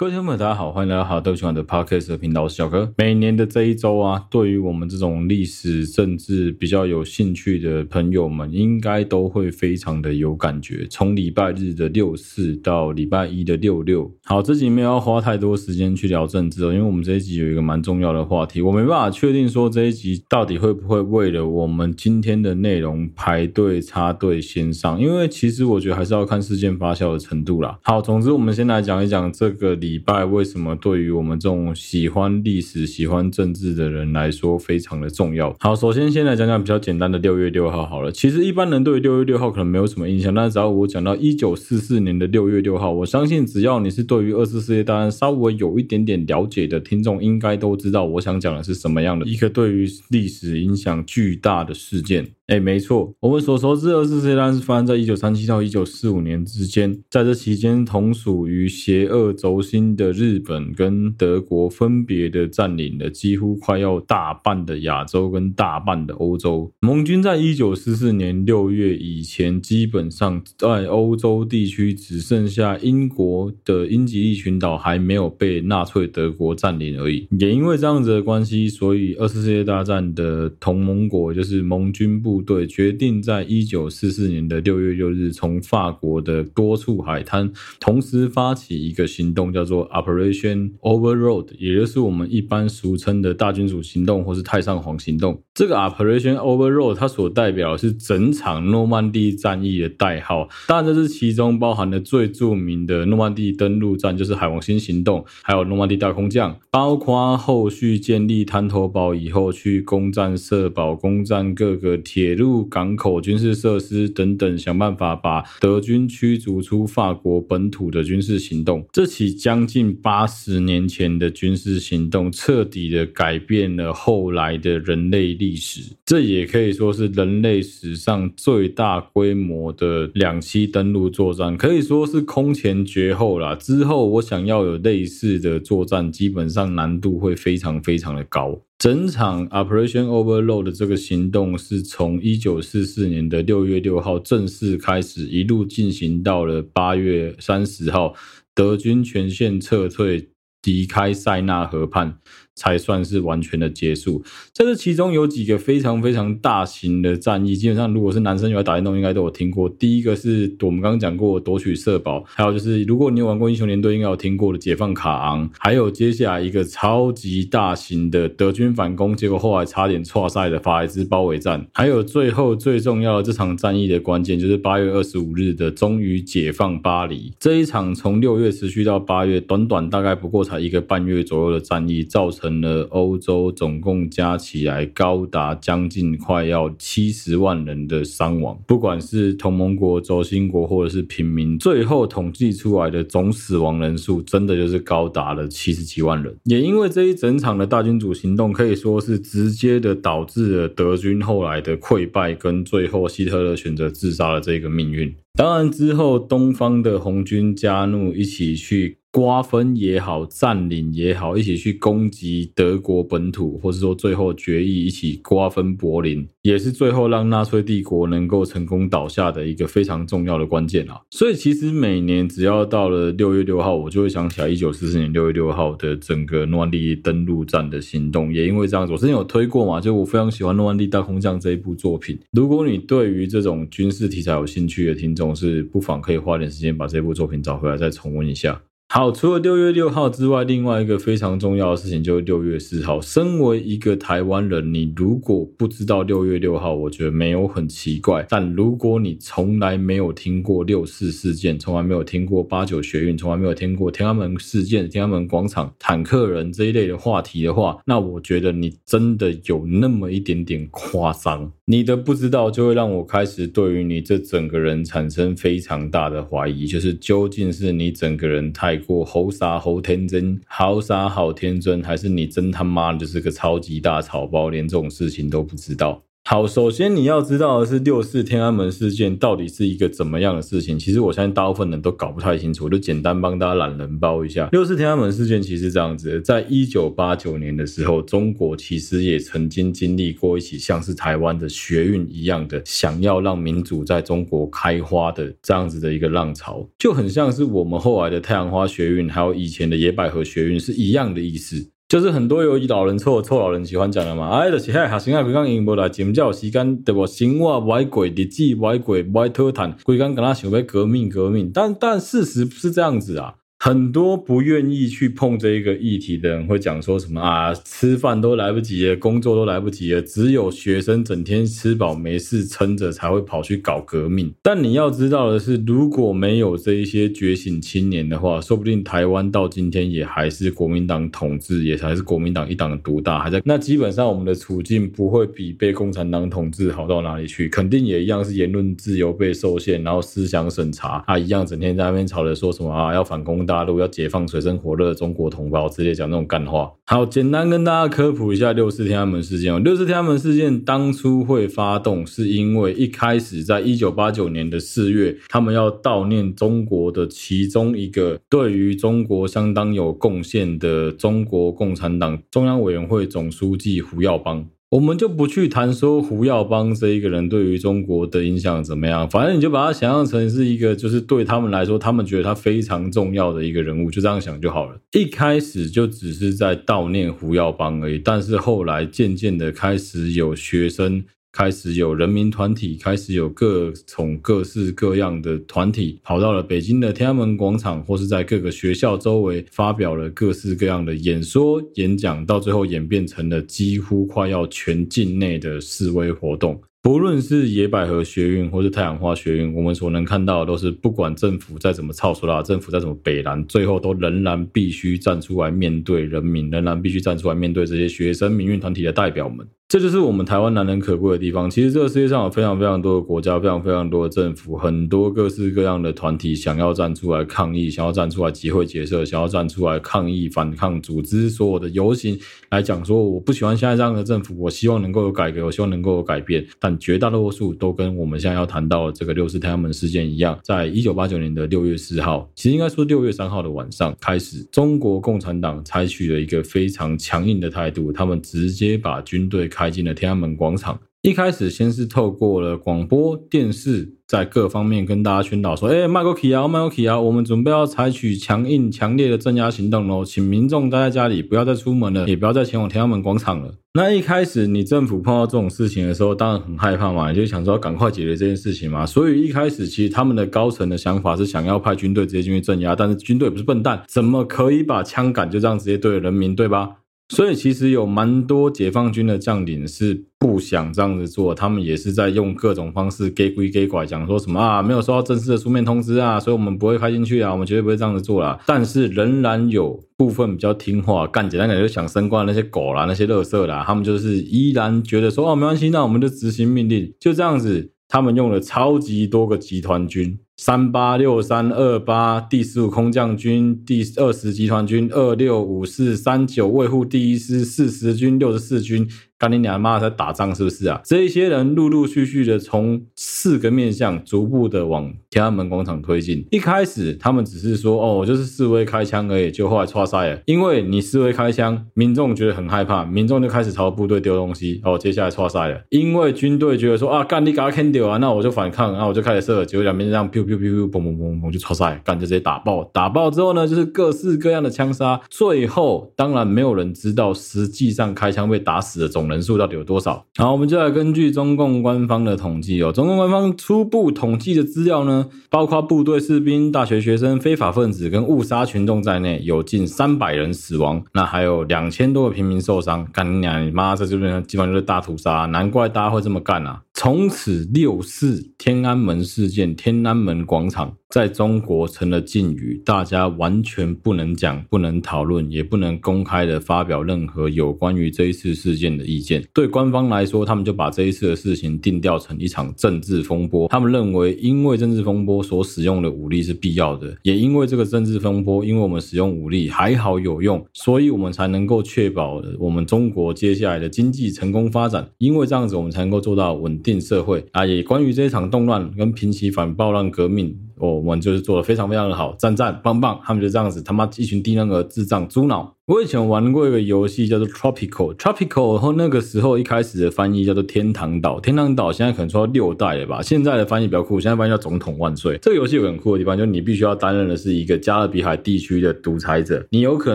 [0.00, 2.90] 各位听众朋友，大家好，欢迎来到好豆喜欢的 Podcast 的频道，我是小哥。
[2.96, 10.86] 每年的这一周啊，对于我们这种历史政治比较有兴趣的朋友们，应该都会非常的有感觉。
[10.88, 27.78] 从礼拜日的六四到礼拜一的六六，好，这集没有要花太多时间去聊政治哦，因为我们这一集有一个蛮重要的话题，我没办法确定说这一集到底会不会为了我们今天的内容排队插队先上，因为其实我觉得还是要看事件发酵的程度啦。
[27.82, 29.89] 好，总之我们先来讲一讲这个礼。
[29.90, 35.52] 礼拜为什么对于我们这种喜欢历史、喜欢政治的人来说非常的重要？
[35.58, 38.12] 好，首先先来讲讲比较简单的六月六号好了。
[38.12, 52.28] 其实一般人对于六月六号可能没有什么印象，但是只要我讲到一九四四年的六月六号，我相信只要你是对于二次世界大战稍微有一点点了解的听众，应该都知道我想讲的是什么样的一个对于历史影响巨大的事件。
[52.50, 66.72] 哎，没错，我们所熟知的二次世界大战是发生在一九三七到一九四五年之间，在这期间，同属于邪恶轴心的日本跟德国分别的占领了几乎快要大半的亚洲跟大半的欧洲。
[66.80, 77.28] 盟军在一九四四年六月以前，基本上在欧洲地区只剩下英国的英吉利群岛还没有被纳粹德国占领而已。
[77.38, 82.39] 也因为这样子的关系，所以二次世界大战的同盟国就是盟军部。
[82.42, 95.42] 对，决定在一九四四年的六月六日，从法国的多处海滩同时发起一个行动，叫做 Operation Overlord，也就是我们一般俗称的大君主行动或是太上皇行动。
[95.52, 100.48] 这个 Operation Overlord 它所代表的是整场诺曼底战役的代号。
[100.66, 112.29] 当然，这是其中包含了最著名的诺曼底登陆战，就是海王星行动，还有诺曼底大空降，包括后续建立滩头堡以后去攻占社堡、攻占各个铁。
[112.30, 118.86] 铁路、港口、军事设施等等，想办法把德军驱逐出法国本土的军事行动。
[118.92, 125.96] 这起将近八十年前的军事行动，彻底的改变了后来的人类历史。
[126.06, 133.56] 这也可以说是人类史上最大规模的两栖登陆作战，可以说是空前绝后啦。
[133.56, 138.60] 之后我想要有类似的作战，基本上难度会非常非常的高。
[138.80, 148.14] 整场 Operation Overload 的这个行动是从一九四四年的六月六号正式开始，一路进行到了八月三十号，
[148.54, 150.30] 德军全线撤退，
[150.62, 152.18] 离开塞纳河畔。
[152.60, 154.22] 才算是完全的结束。
[154.52, 159.66] 在这其中有几个非常非常大型的战役，基本上如果是男生有来打电动，应该都有听过。
[159.66, 165.48] 第一个是我们刚刚讲过夺取社保，还有就是如果你有玩过英雄联队，应该有听过的解放卡昂。
[165.58, 171.66] 还有接下来一个超级大型的德军反攻，结果后来差点挫赛的法莱兹包围战。
[171.72, 177.32] 还有最后最重要的这场战役的关键，就是八月二十五日的终于解放巴黎。
[177.40, 182.49] 这一场从六月持续到八月，短短大概不过才一个半月左右的战役，造成。
[182.58, 196.34] 了欧洲总共加起来高达将近快要七十万人的伤亡，不管是同盟国、轴心国或者是平民，最后统计出来的总死亡人数真的就是高达了七十几万人。
[196.44, 205.14] 也因为这一整场的大君主行动，可以说是直接的导致了德军后来的溃败，跟最后希特勒选择自杀的这个命运。
[205.34, 208.99] 当然之后，东方的红军加入一起去。
[209.12, 221.00] 瓜分也好，占领也好，一起去攻击德国本土，或是说最后决议一起瓜分柏林，也是最后让纳粹帝国能够成功倒下的一个非常重要的关键啊！
[221.10, 228.32] 所以其实每年只要到了六月六号，我就会想起来一九四四年六月六号的整个诺曼底登陆战的行动。
[228.32, 232.16] 也因为这样子，我之前有推过嘛，就我非常喜欢诺曼底大空降这一部作品。
[232.30, 238.62] 如果你对于这种军事题材有兴趣的听众，是不妨可以花点时间把这部作品找回来再重温一下。
[238.92, 243.00] 好，除了六月六号之外，另外一个非常重要的事情就是六月四号。
[243.00, 248.26] 身为一个台湾人，你如果不知道六月六号，我觉得没有很奇怪。
[248.28, 261.52] 但如果你从来没有听过六四事件，从来没有听过八九学运，从来没有听过天安门事件、天安门广场坦克人这一类的话题的话，那我觉得你真的有那么一点点夸张。
[261.66, 276.02] 你的不知道就会让我开始对于你这整个人产生非常大的怀疑，就是究竟是你整个人太过猴傻好天真，好傻好天真，还是你真他妈的就是个超级大草包，连这种事情都不知道？
[276.32, 280.78] 好，首先你要知道的是六四天安门事件到底是一个怎么样的事情。
[280.78, 284.48] 其实我相信大部分人都搞不太清楚，我就简单帮大家懒人包一下。
[284.52, 301.70] 六四天安门事件其实这样子，在一九八九年的时候，中国其实也曾经经历过一起像是台湾的学运一样的，想要让民主在中国开花的这样子的一个浪潮，就很像是我们后来的太阳花学运，还有以前的野百合学运是一样的意思。
[301.90, 307.04] 就是很多有老人臭臭老人喜欢讲的嘛，哎，就是嗨，学生啊，规工用无来，真正有时间对不？
[307.04, 313.34] 生活歪过，日子歪过，歪讨谈，规工跟他想要革命革命，但但事实不是这样子啊。
[313.62, 324.32] 很多不愿意去碰这一个议题的人会讲说什么啊，吃饭都来不及了，工作都来不及了，只有学生整天吃饱没事撑着才会跑去搞革命。
[324.40, 333.42] 但你要知道的是，如果没有这一些觉醒青年的话，说不定台湾到今天也还是国民党统治，也还是国民党一党独大，还在。
[333.44, 343.49] 那基本上我们的处境不会比被共产党统治好到哪里去，肯定也一样是言论自由被受限，然后思想审查，啊，一样整天在那边吵着说什么啊，要反攻。
[343.50, 346.70] 大陆要解放水深火热的中国同胞，直接讲那种干话。
[346.86, 349.58] 好，简单跟大家科普一下六四天安门事件哦。
[349.58, 364.46] 六四天安门事件当初会发动，是因为一开始在一九八九年的四月，他们要悼念中国的其中一个对于中国相当有贡献的中国共产党中央委员会总书记胡耀邦。
[364.70, 374.78] 我们就不去谈说胡耀邦这一个人对于中国的影响怎么样，反正你就把他想象成是一个，就是对他们来说，他们觉得他非常重要的一个人物，就这样想就好了。
[374.92, 381.04] 一开始就只是在悼念胡耀邦而已，但是后来渐渐的开始有学生。
[381.32, 396.60] 开始有人民团体，开始有各种各式各样的团体跑到了北京的天安门广场，或是在各个学校周围发表了各式各样的演说、演讲，到最后演变成了几乎快要全境内的示威活动。
[396.82, 409.46] 不论是野百合学运或是太阳花学运，我们所能看到的都是，不管政府再怎么操说啦，政府再怎么北烂，最后都仍然必须站出来面对人民，仍然必须站出来面对这些学生民运团体的代表们。
[409.70, 411.48] 这就是我们台湾难能可贵的地方。
[411.48, 422.18] 其实这个世界上有非常非常多的国家，非常非常多的政府，很多各式各样的团体想要站出来抗议，想要站出来集会结社，想要站出来抗议、反抗、组织所有的游行，
[422.50, 426.76] 来讲说我不喜欢现在这样的政府，我希望能够有改革，我希望能够有改变，但。
[426.80, 440.80] 绝大多数都跟我们现在要谈到的这个六四天安门事件一样，在一九八九年的六月四号，其实应该说六月三号的晚上开始，中国共产党采取了一个非常强硬的态度，他们直接把军队开开进了天安门广场。
[441.02, 458.84] 一开始先是透过了广播电视，在各方面跟大家宣导说：“哎，麦克奇啊，麦克奇啊，我们准备要采取强硬、强烈的镇压行动喽，请民众待在家里，不要再出门了，也不要再前往天安门广场了。”那一开始你政府碰到这种事情的时候，当然很害怕嘛，就想说赶快解决这件事情嘛。
[458.84, 466.68] 所以一开始其实他们的高层的想法是想要派军队直接进去镇压，但是军队不是笨蛋，怎么可以把枪杆就这样直接对着人民，对吧？
[467.10, 478.38] 所以其实有蛮多解放军的将领是不想这样子做，他们也是在用各种方式给鬼给拐，讲说什么啊，没有收到正式的书面通知啊，所以我们不会开进去啊，我们绝对不会这样子做啦。
[478.46, 490.16] 但是仍然有部分比较听话，干简单点就想升官的那些狗啦，那些垃圾啦，他们就是依然觉得说哦，没关系，那我们就执行命令，就这样子，他们用了超级多个集团军。
[490.42, 498.88] 三八六三二八第十五空降军第二十集团军二六五四三九卫护第一师四十军六十四军。
[499.18, 500.80] 干你娘妈在打仗是不是啊？
[500.82, 506.26] 这一些人陆陆续续的从四个面向逐步的往天安门广场推进。
[506.30, 510.18] 一开始他们只是说哦，就是示威开枪而已，就后来挫赛了。
[510.24, 514.62] 因为你示威开枪，民众觉得很害怕，民众就开始朝部队丢东西。
[514.64, 522.64] 哦，接下来挫赛了，因为军队觉得说啊，干你给他砍掉啊，那我就反抗，那我就开始射，结果两边这样 biu biu biu 砰砰砰砰就挫赛，干就直接打爆。
[522.72, 525.00] 打爆之后呢，就是各式各样的枪杀。
[525.10, 530.04] 最后当然没有人知道实际上开枪被打死的总人数到底有多少？
[530.16, 542.86] 好，我们就来根据中共官方的统计哦，中共官方初步统计的资料呢，包括部队士兵、大学学生、非法分子跟误杀群众在内，有近三百人死亡，那还有两千多个平民受伤。
[542.92, 546.60] 干你娘，你妈，这这边基本上就是大屠杀，难怪大家会这么干啊！
[546.72, 559.24] 从此六四天安门事件，天安门广场在中国成了禁语，大家完全不能讲、不能讨论，也不能公开的发表任何有关于这一次事件的意见。
[559.32, 563.46] 对官方来说，他们就把这一次的事情定调成一场政治风波。
[563.46, 574.90] 他们认为，因为政治风波所使用的武力是必要的，也因为这个政治风波，因为我们使用武力还好有用，所以我们才能够确保我们中国接下来的经济成功发展。
[574.98, 577.46] 因为这样子，我们才能够做到稳定社会啊。
[577.46, 580.36] 也关于这一场动乱跟平息反暴乱革命。
[580.68, 585.54] 我们就是做的非常非常的好，赞赞棒棒，他们就这样子，他妈一群低能儿、智障、猪脑。
[585.70, 595.16] 我以前玩过一个游戏叫做 Tropical，Tropical，然后那个时候一开始的翻译叫做天堂岛，天堂岛现在可能出到六代了吧，现在的翻译比较酷，现在翻译叫总统万岁。
[595.22, 599.94] 这个游戏有很酷的地方，就是你必须要担任的是一个加勒比海地区的独裁者，你有可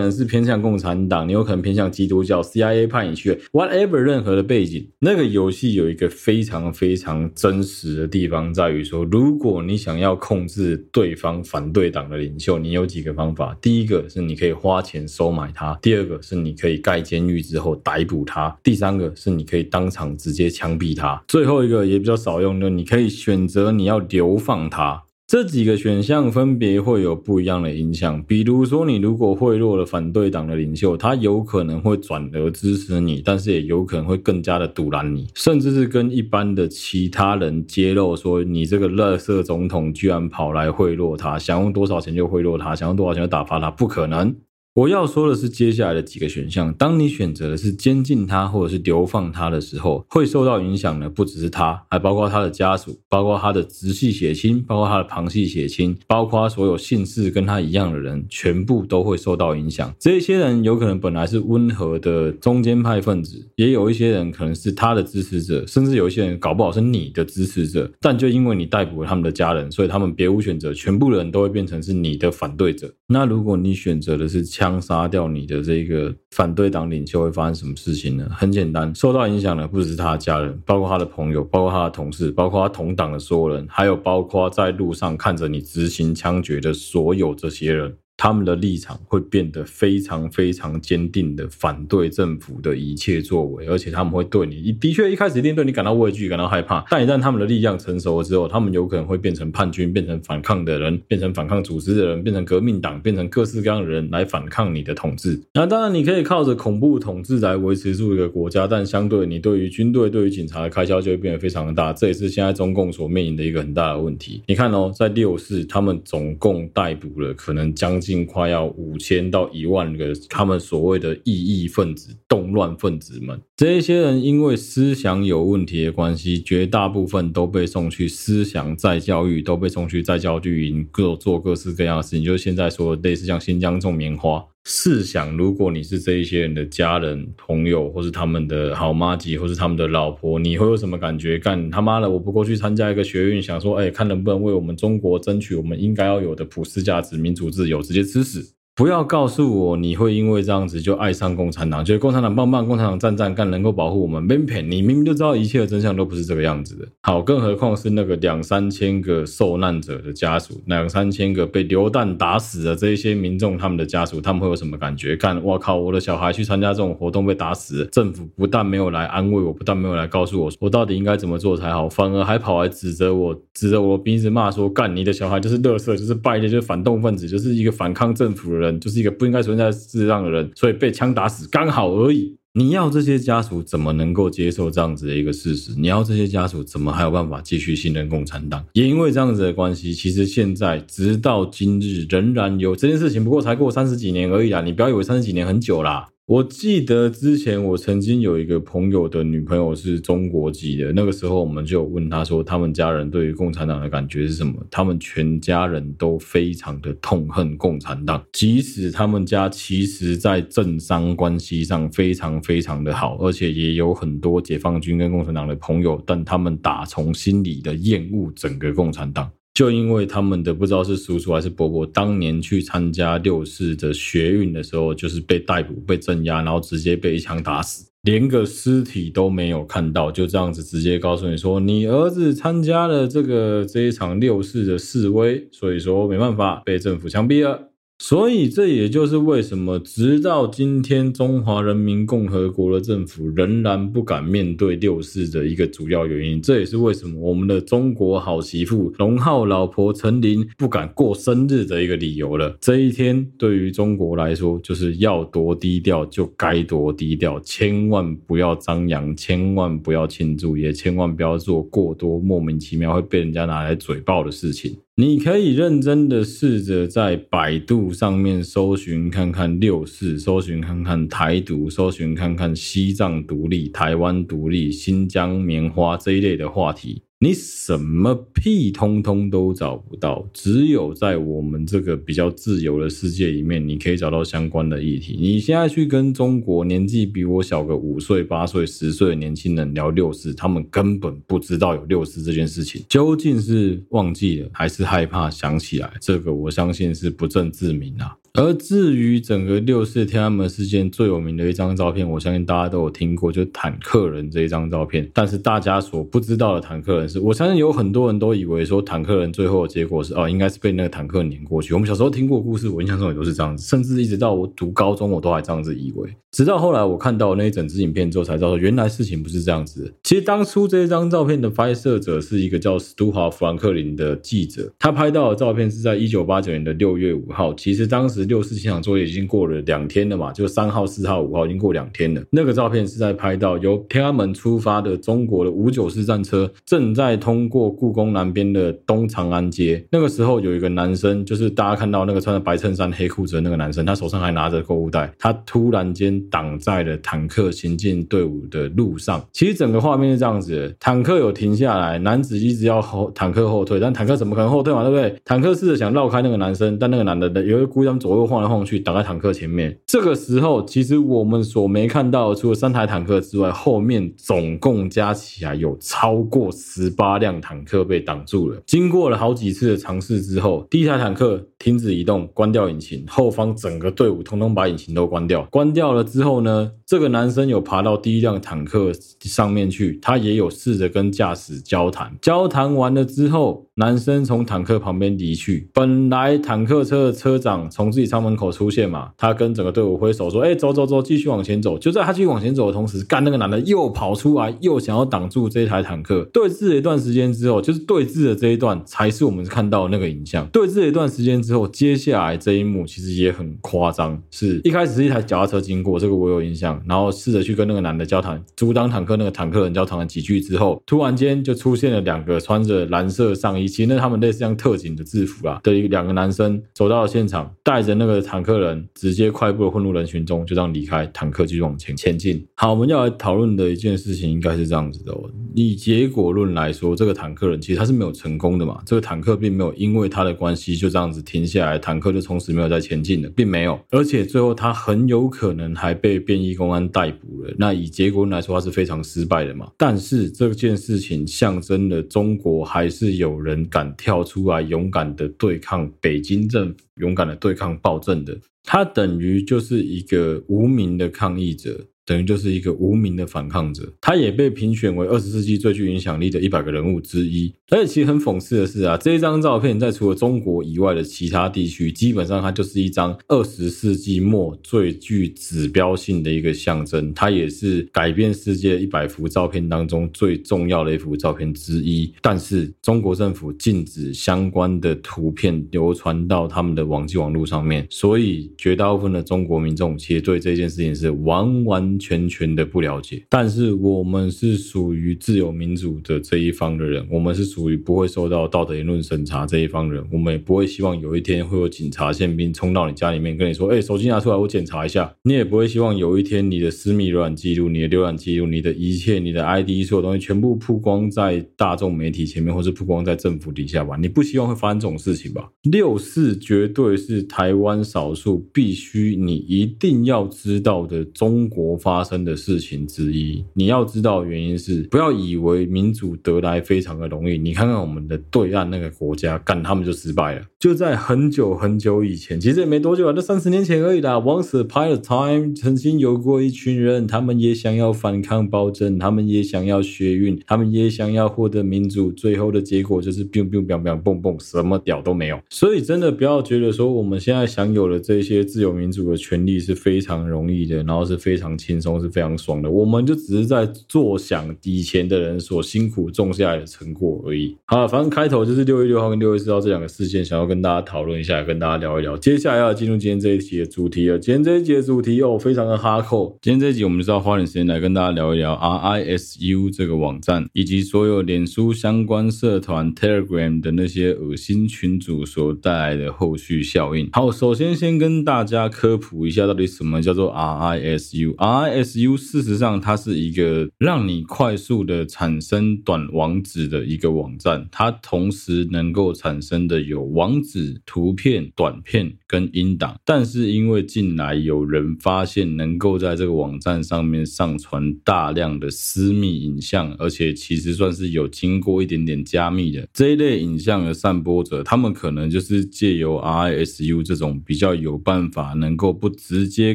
[0.00, 4.88] 能是偏向共产党，你有可能偏向基督教，CIA 派你去，whatever 任何的背景。
[5.00, 15.65] 那个游戏有一个非常非常真实的地方，在于说，如果你想要控制对方反对党的领袖，你有几个方法，第一个是你可以花钱收买他。
[15.80, 25.02] 第二个是你可以盖监狱之后逮捕他，第三个是你可以当场直接枪毙他，最后一个也比较少用的，你可以选择你要流放他。
[25.28, 28.22] 这几个选项分别会有不一样的影响。
[28.28, 44.32] 比如说，你如果贿赂了反对党的领袖，他有可能会转而支持你，但是也有可能会更加的阻拦你，甚至是跟一般的其他人揭露说，你这个垃圾总统居然跑来贿赂他，想用多少钱就贿赂他，想用多少钱就打发他，不可能。
[44.76, 59.90] 我要说的是，接下来的几个选项，当你选择的是监禁他或者是流放他的时候，会受到影响的不只是他，还包括他的家属，包括他的直系血亲，包括他的旁系血亲，包括所有姓氏跟他一样的人，全部都会受到影响。
[59.98, 67.90] 这些人有可能本来是温和的中间派分子，也有一些人可能是他的支持者，甚至有一些人搞不好是你的支持者。
[67.98, 72.92] 但就因为你逮捕了他们的家人，所以他们别无选择，全部人都会变成是你的反对者。
[73.06, 78.28] 那如果你选择的是枪，枪杀掉你的这个反对党领袖会发生什么事情呢？
[78.30, 87.96] 很简单，受到影响的不只是他的家人，包括他的朋友，包括他的同事，包括他同党的所有人，还有包括在路上看着你执行枪决的所有这些人。
[88.16, 105.40] 他们的立场会变得非常非常坚定的反对政府的一切作为，而且他们会对你，的确一开始一定对你感到畏惧、感到害怕，但一旦他们的力量成熟了之后，他们有可能会变成叛军、变成反抗的人、变成反抗组织的人、变成革命党、变成各式各样的人来反抗你的统治。
[105.52, 114.42] 那当然，你可以靠着恐怖统治来维持住一个国家，但相对你对于军队、对于警察的开销就会变得非常大，这也是现在中共所面临的一个很大的问题。
[114.46, 118.26] 你看哦，在六四，他们总共逮捕了可能将近。
[118.26, 132.24] 快要五千到一万个他们所谓的异议分子、动乱分子们，这些人因为思想有问题的关系，绝大部分都被送去思想再教育，都被送去再教育营，各做各式各样的事情。
[132.24, 134.44] 就是现在说的类似像新疆种棉花。
[134.68, 141.38] 试想，如果你是这一些人的家人、朋友，或是他们的好妈吉，或是他们的老婆，你会有什么感觉？
[141.38, 148.55] 干他妈的，我不过去参加一个学运，想说，哎，看能不能为我们中国争取我们应该要有的普世价值、民主自由，直接吃屎！
[148.76, 154.22] 不要告诉我你会因为这样子就爱上共产党，觉得共产党棒棒，共产党赞赞干，能够保护我们。
[154.22, 156.86] 没骗你，明明就知道一切的真相都不是这个样子的。
[157.00, 165.16] 好，更何况是那个两三千个受难者的家属，两三千个被流弹打死的这一些民众，他们的家属，他们会有什么感觉？
[165.16, 179.46] 干，我靠，我的小孩去参加这种活动被打死，政府不但没有来安慰我，不但没有来告诉我，我到底应该怎么做才好，反而还跑来指责我，指着我鼻子骂说，干你的小孩就是垃圾，就是败类，就是反动分子，就是一个反抗政府的人，就是一个不应该。
[179.46, 182.36] 存在世上的人，所以被枪打死刚好而已。
[182.54, 185.72] 你要这些家属怎么能够接受这样子的一个事实？
[185.78, 188.64] 你要这些家属怎么还有办法继续信任共产党？
[188.72, 193.22] 也因为这样子的关系，其实现在直到今日仍然有这件事情。
[193.22, 196.08] 不过才过三十几年而已啊，你不要以为三十几年很久啦。
[196.26, 204.54] 我记得之前我曾经有一个朋友的女朋友是中国籍的，那个时候我们就问他说，他们家人对于共产党的感觉是什么？
[204.68, 219.30] 他们全家人都非常的痛恨共产党，即使他们家其实在政商关系上非常非常的好，而且也有很多解放军跟共产党的朋友，但他们打从心里的厌恶整个共产党。
[219.56, 237.70] 就因为他们的不知道是叔叔还是伯伯，当年去参加六四的学运的时候，就是被逮捕、被镇压，然后直接被一枪打死，连个尸体都没有看到，就这样子直接告诉你说，你儿子参加了这个这一场六四的示威，所以说没办法被政府枪毙了。
[237.98, 246.40] 所以这也就是为什么直到今天中华人民共和国的政府仍然不敢面对六四的一个主要原因。
[246.40, 252.54] 这也是为什么我们的中国好媳妇龙浩老婆陈琳不敢过生日的一个理由了。
[252.60, 264.76] 这一天对于中国来说，就是要多低调就该多低调，千万不要张扬，千万不要庆祝，也千万不要做过多莫名其妙会被人家拿来嘴爆的事情。
[264.98, 277.02] 你可以认真的试着在百度上面搜寻看看六四，搜寻看看台独，搜寻看看西藏独立、台湾独立、新疆棉花这一类的话题。
[277.18, 285.16] 你什么屁通通都找不到，只有在我们这个比较自由的世界里面，你可以找到相关的议题。
[285.18, 295.90] 你现在去跟中国年纪比我小个五岁、八岁、十岁的年轻人聊六四，他们根本不知道有六四这件事情，究竟是忘记了还是害怕想起来？
[296.02, 298.14] 这个我相信是不证自明啊。
[298.36, 305.10] 而至于整个六四天安门事件最有名的一张照片，我相信大家都有听过，就是坦克人这一张照片。
[305.14, 311.72] 但是大家所不知道的坦克人是，我相信有很多人都以为说坦克人最后的结果是哦，应该是被那个坦克碾过去。
[311.72, 316.10] 我们小时候听过故事，我印象中也都是这样子，甚至一直到我读高中，我都还这样子以为。
[316.30, 319.94] 直到后来我看到那一整支影片之后，才知道原来事情不是这样子。
[320.02, 327.54] 其实当初这一张照片的拍摄者是一个叫史都华·富兰克林的记者，他拍到的照片是在一九八九年的六月五号。
[327.54, 332.22] 其实当时六四现场作业已经过了两天了嘛，就三号、四号、五号已经过两天了。
[332.30, 339.84] 那个照片是在拍到由天安门出发的中国的五九式战车正在通过故宫南边的东长安街。
[339.90, 349.24] 那个时候有一个男生，就是大家看到那个穿着白衬衫、黑裤子的那个男生，他手上还拿着购物袋，他突然间挡在了坦克行进队伍的路上。
[349.32, 354.82] 其实整个画面是这样子的：坦克有停下来，男子一直要后坦克后退，但坦克怎么可能后退嘛？
[354.82, 355.20] 对不对？
[355.24, 358.56] 坦克试着想绕开那个男生，但那个男的有一个故意左右晃来晃。
[358.66, 359.78] 去挡在坦克前面。
[359.86, 368.60] 这个时候，其实我们所没看到，除了三台坦克之外，后面总共加起来有超过十八辆坦克被挡住了。
[368.66, 375.42] 经过了好几次的尝试之后，第一台坦克停止移动，关掉引擎，后方整个队伍通通把引擎都关掉。
[375.50, 382.14] 关掉了之后呢，这个男生有爬到第一辆坦克上面去，他也有试着跟驾驶交谈。
[382.20, 385.68] 交谈完了之后，男生从坦克旁边离去。
[385.72, 396.28] 本来坦克车的车长从自己舱门口出现嘛，他跟整个队伍挥手说：“哎、走走走，继续往前走。”就在他继续往前走的同时，干那个男的又跑出来，又想要挡住这一台坦克。
[396.32, 400.46] 对峙了一段时间之后，就是对峙的这一段才是我们看到的那个影像。
[400.48, 422.44] 对峙了一段时间之后，接下来这一幕其实也很夸张，是一开始是一台脚踏车经过，这个我有印象，然后试着去跟那个男的交谈，阻挡坦克那个坦克人交谈了几句之后，突然间就出现了两个穿着蓝色上衣，其实那他们类似像特警的制服啦的一两个男生走到了现场，带着那个坦克人直接快步的混入人群中，就这样离开坦克，继续往前前进。
[422.54, 425.30] 好，我们要来讨论的一件事情应该是这样子的哦。
[425.54, 433.78] 以结果论来说，这个坦克人其实他是没有成功的嘛，这个坦克并没有因为他的关系就这样子停停下来，坦克就从此没有再前进了，并没有。
[433.90, 437.54] 而且最后他很有可能还被便衣公安逮捕了。
[437.58, 439.70] 那以结果来说，他是非常失败的嘛。
[439.76, 448.34] 但是这件事情象征了中国还是有人敢跳出来勇敢的对抗北京政府，勇敢的对抗暴政的。
[448.64, 451.86] 他等于就是一个无名的抗议者。
[452.06, 457.52] 等于就是一个无名的反抗者，他也被评选为二十世纪最具影响力的一百个人物之一。
[457.68, 467.12] 而且其实很讽刺的是啊，这一张照片在除了中国以外的其他地区，基本上它就是一张二十世纪末最具指标性的一个象征。
[467.12, 472.12] 它也是改变世界一百幅照片当中最重要的一幅照片之一。
[472.22, 503.96] 但是中国政府禁止相关的图片流传到他们的网际网络上面，所以绝大部分的中国民众其实对这件事情是完完全全的不了解，但是我们是属于自由民主的这一方的人，我们是属于不会受到道德言论审查这一方人，我们也不会希望有一天会有警察宪兵冲到你家里面跟你说：“哎，手机拿出来，我检查一下。”你也不会希望有一天你的私密浏览记录、你的浏览记录、你的一切、你的 ID 所有东西全部曝光在大众媒体前面，或是曝光在政府底下吧？
[503.98, 505.48] 你不希望会发生这种事情吧？
[505.62, 511.76] 六四绝对是台湾少数必须你一定要知道的中国。
[511.86, 513.44] 发生的事情之一。
[513.54, 517.38] 你要知道原因是，不要以为民主得来非常的容易。
[517.46, 520.42] 你看看我们的对岸那个国家，干他们就失败了。
[520.58, 524.16] 就在很久很久以前，其实也没多久啊，就三十年前而已啦。
[524.16, 532.10] Once upon a time，曾经有过一群人，他们也想要反抗暴政，他们也想要学运，他们也想要获得民主。
[532.10, 535.40] 最后的结果就是 biu biu biu biu，蹦蹦，什么屌都没有。
[535.48, 542.68] 所以真的不要觉得说我们现在享有了这些自由民主的权利是非常容易的，然后是非常轻松，是非常爽的。
[542.68, 547.35] 我们就只是在坐享以前的人所辛苦种下来的成果而已。
[547.66, 552.16] 好，反正开头就是六月六号跟六月四号这两个事件，想要跟大家讨论一下，跟大家聊一聊。
[552.16, 554.18] 接下来要进入今天这一集的主题了。
[554.18, 556.38] 今天这一集的主题哦，非常的哈扣。
[556.40, 567.08] 今天这一集我们就是要花点时间来跟大家聊一聊 RISU 这个网站，以及所有脸书相关社团 Telegram 的那些恶心群组所带来的后续效应。
[567.12, 571.34] 好，首先先跟大家科普一下，到底什么叫做 RISU。
[571.36, 599.74] RISU 事实上它是一个让你快速的产生短网址的一个网网站，它同时能够产生的有网址、图片、短片跟音档，但是因为近来有人发现能够在这个网站上面上传大量的私密影像，而且其实算是有经过一点点加密的这一类影像的散播者，他们可能就是借由 RISU 这种比较有办法能够不直接